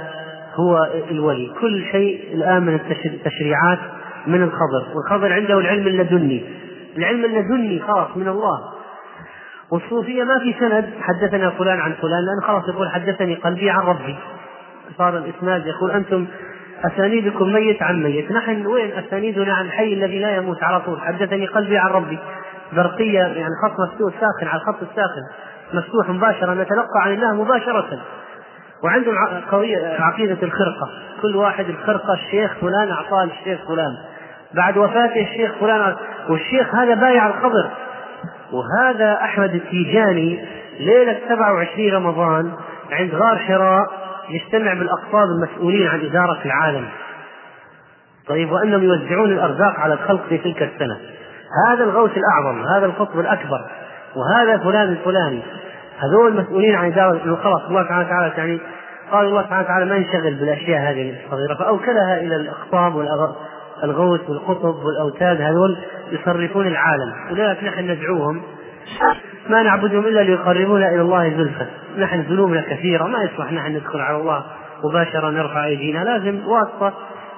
هو 0.55 0.88
الولي. 1.11 1.52
كل 1.61 1.85
شيء 1.92 2.35
الآن 2.35 2.62
من 2.62 2.81
التشريعات 3.05 3.79
من 4.26 4.42
الخضر. 4.42 4.87
والخضر 4.94 5.33
عنده 5.33 5.59
العلم 5.59 5.87
اللدني. 5.87 6.44
العلم 6.98 7.24
اللدني 7.24 7.81
خاص 7.81 8.16
من 8.16 8.29
الله. 8.29 8.61
والصوفية 9.72 10.24
ما 10.24 10.38
في 10.38 10.55
سند 10.61 10.90
حدثنا 11.00 11.50
فلان 11.50 11.81
عن 11.81 11.92
فلان 11.92 12.24
لأن 12.24 12.46
خلاص 12.46 12.68
يقول 12.68 12.88
حدثني 12.88 13.35
قلبي 13.35 13.70
عن 13.70 13.81
ربي. 13.81 14.16
صار 14.98 15.16
الإسناد 15.18 15.66
يقول 15.66 15.90
أنتم 15.90 16.26
أسانيدكم 16.85 17.52
ميت 17.52 17.83
عن 17.83 18.02
ميت. 18.02 18.33
نحن 18.33 18.66
وين 18.66 18.92
أسانيدنا 18.92 19.55
عن 19.55 19.64
الحي 19.64 19.92
الذي 19.92 20.18
لا 20.18 20.37
يموت 20.37 20.62
على 20.62 20.81
طول؟ 20.81 21.00
حدثني 21.00 21.46
قلبي 21.46 21.79
عن 21.79 21.90
ربي. 21.90 22.18
برقية 22.72 23.20
يعني 23.20 23.50
خط 23.62 23.81
مفتوح 23.81 24.14
ساخن 24.20 24.46
على 24.46 24.61
الخط 24.61 24.83
الساخن 24.83 25.22
مفتوح 25.74 26.09
مباشرة 26.09 26.55
نتلقى 26.55 27.02
عن 27.02 27.12
الله 27.12 27.35
مباشرة. 27.35 28.00
وعندهم 28.85 29.14
قضية 29.52 29.96
عقيدة 30.00 30.38
الخرقة. 30.42 30.90
كل 31.22 31.37
واحد 31.37 31.68
الخرقة 31.68 32.14
الشيخ 32.14 32.55
فلان 32.61 32.90
أعطاه 32.90 33.24
الشيخ 33.24 33.68
فلان. 33.68 33.92
بعد 34.55 34.76
وفاته 34.76 35.22
الشيخ 35.22 35.52
فلان 35.61 35.96
والشيخ 36.29 36.74
هذا 36.74 36.94
بايع 36.94 37.26
الخضر 37.26 37.70
وهذا 38.52 39.18
أحمد 39.22 39.55
التيجاني 39.55 40.44
ليلة 40.81 41.18
27 41.29 41.92
رمضان 41.92 42.52
عند 42.92 43.14
غار 43.14 43.38
حراء 43.38 43.87
يجتمع 44.29 44.74
بالأقطاب 44.74 45.29
المسؤولين 45.29 45.88
عن 45.88 46.00
إدارة 46.00 46.38
العالم. 46.44 46.88
طيب 48.29 48.52
وأنهم 48.52 48.83
يوزعون 48.83 49.33
الأرزاق 49.33 49.81
على 49.81 49.94
الخلق 49.94 50.26
في 50.29 50.38
تلك 50.38 50.62
السنة. 50.62 51.00
هذا 51.68 51.85
الغوث 51.85 52.11
الأعظم 52.16 52.66
هذا 52.66 52.87
القطب 52.87 53.20
الأكبر 53.20 53.61
وهذا 54.16 54.59
فلان 54.59 54.88
الفلاني. 54.88 55.42
هذول 55.98 56.37
مسؤولين 56.37 56.74
عن 56.74 56.92
إدارة 56.92 57.37
خلاص 57.42 57.62
الله 57.68 57.82
سبحانه 57.82 58.06
وتعالى 58.06 58.32
يعني 58.38 58.61
قال 59.12 59.26
الله 59.26 59.42
سبحانه 59.42 59.64
وتعالى 59.64 59.85
ما 59.85 59.96
ينشغل 59.96 60.35
بالأشياء 60.35 60.90
هذه 60.90 61.14
الصغيرة 61.24 61.54
فأوكلها 61.54 62.20
إلى 62.20 62.37
الأقطاب 62.37 62.94
والغوث 62.94 64.30
والقطب 64.30 64.85
والأوتاد 64.85 65.40
هذول 65.40 65.78
يصرفون 66.12 66.66
العالم. 66.66 67.12
ولذلك 67.30 67.64
نحن 67.64 67.90
ندعوهم 67.90 68.42
ما 69.48 69.62
نعبدهم 69.62 70.06
إلا 70.06 70.20
ليقربونا 70.20 70.88
إلى 70.88 71.00
الله 71.00 71.30
زلفى. 71.30 71.66
نحن 71.98 72.20
ذنوبنا 72.20 72.61
كثيرة 72.61 73.04
ما 73.04 73.22
يصلح 73.22 73.52
نحن 73.52 73.72
ندخل 73.72 74.00
على 74.00 74.16
الله 74.16 74.44
مباشرة 74.85 75.30
نرفع 75.30 75.64
أيدينا 75.64 75.98
لازم 75.98 76.40
واسطة 76.46 76.92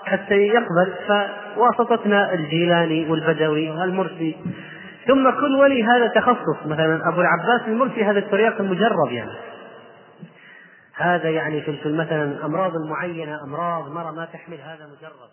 حتى 0.04 0.34
يقبل 0.34 0.94
فواسطتنا 1.56 2.34
الجيلاني 2.34 3.10
والبدوي 3.10 3.70
والمرسي 3.70 4.36
ثم 5.06 5.30
كل 5.30 5.54
ولي 5.54 5.84
هذا 5.84 6.06
تخصص 6.06 6.66
مثلا 6.66 7.08
أبو 7.08 7.20
العباس 7.20 7.68
المرسي 7.68 8.04
هذا 8.04 8.18
الترياق 8.18 8.60
المجرب 8.60 9.12
يعني. 9.12 9.30
هذا 10.94 11.30
يعني 11.30 11.60
في 11.60 11.92
مثلا 11.92 12.46
أمراض 12.46 12.72
معينة 12.90 13.44
أمراض 13.44 13.92
مرض 13.92 14.16
ما 14.16 14.24
تحمل 14.24 14.60
هذا 14.60 14.86
مجرب. 14.86 15.30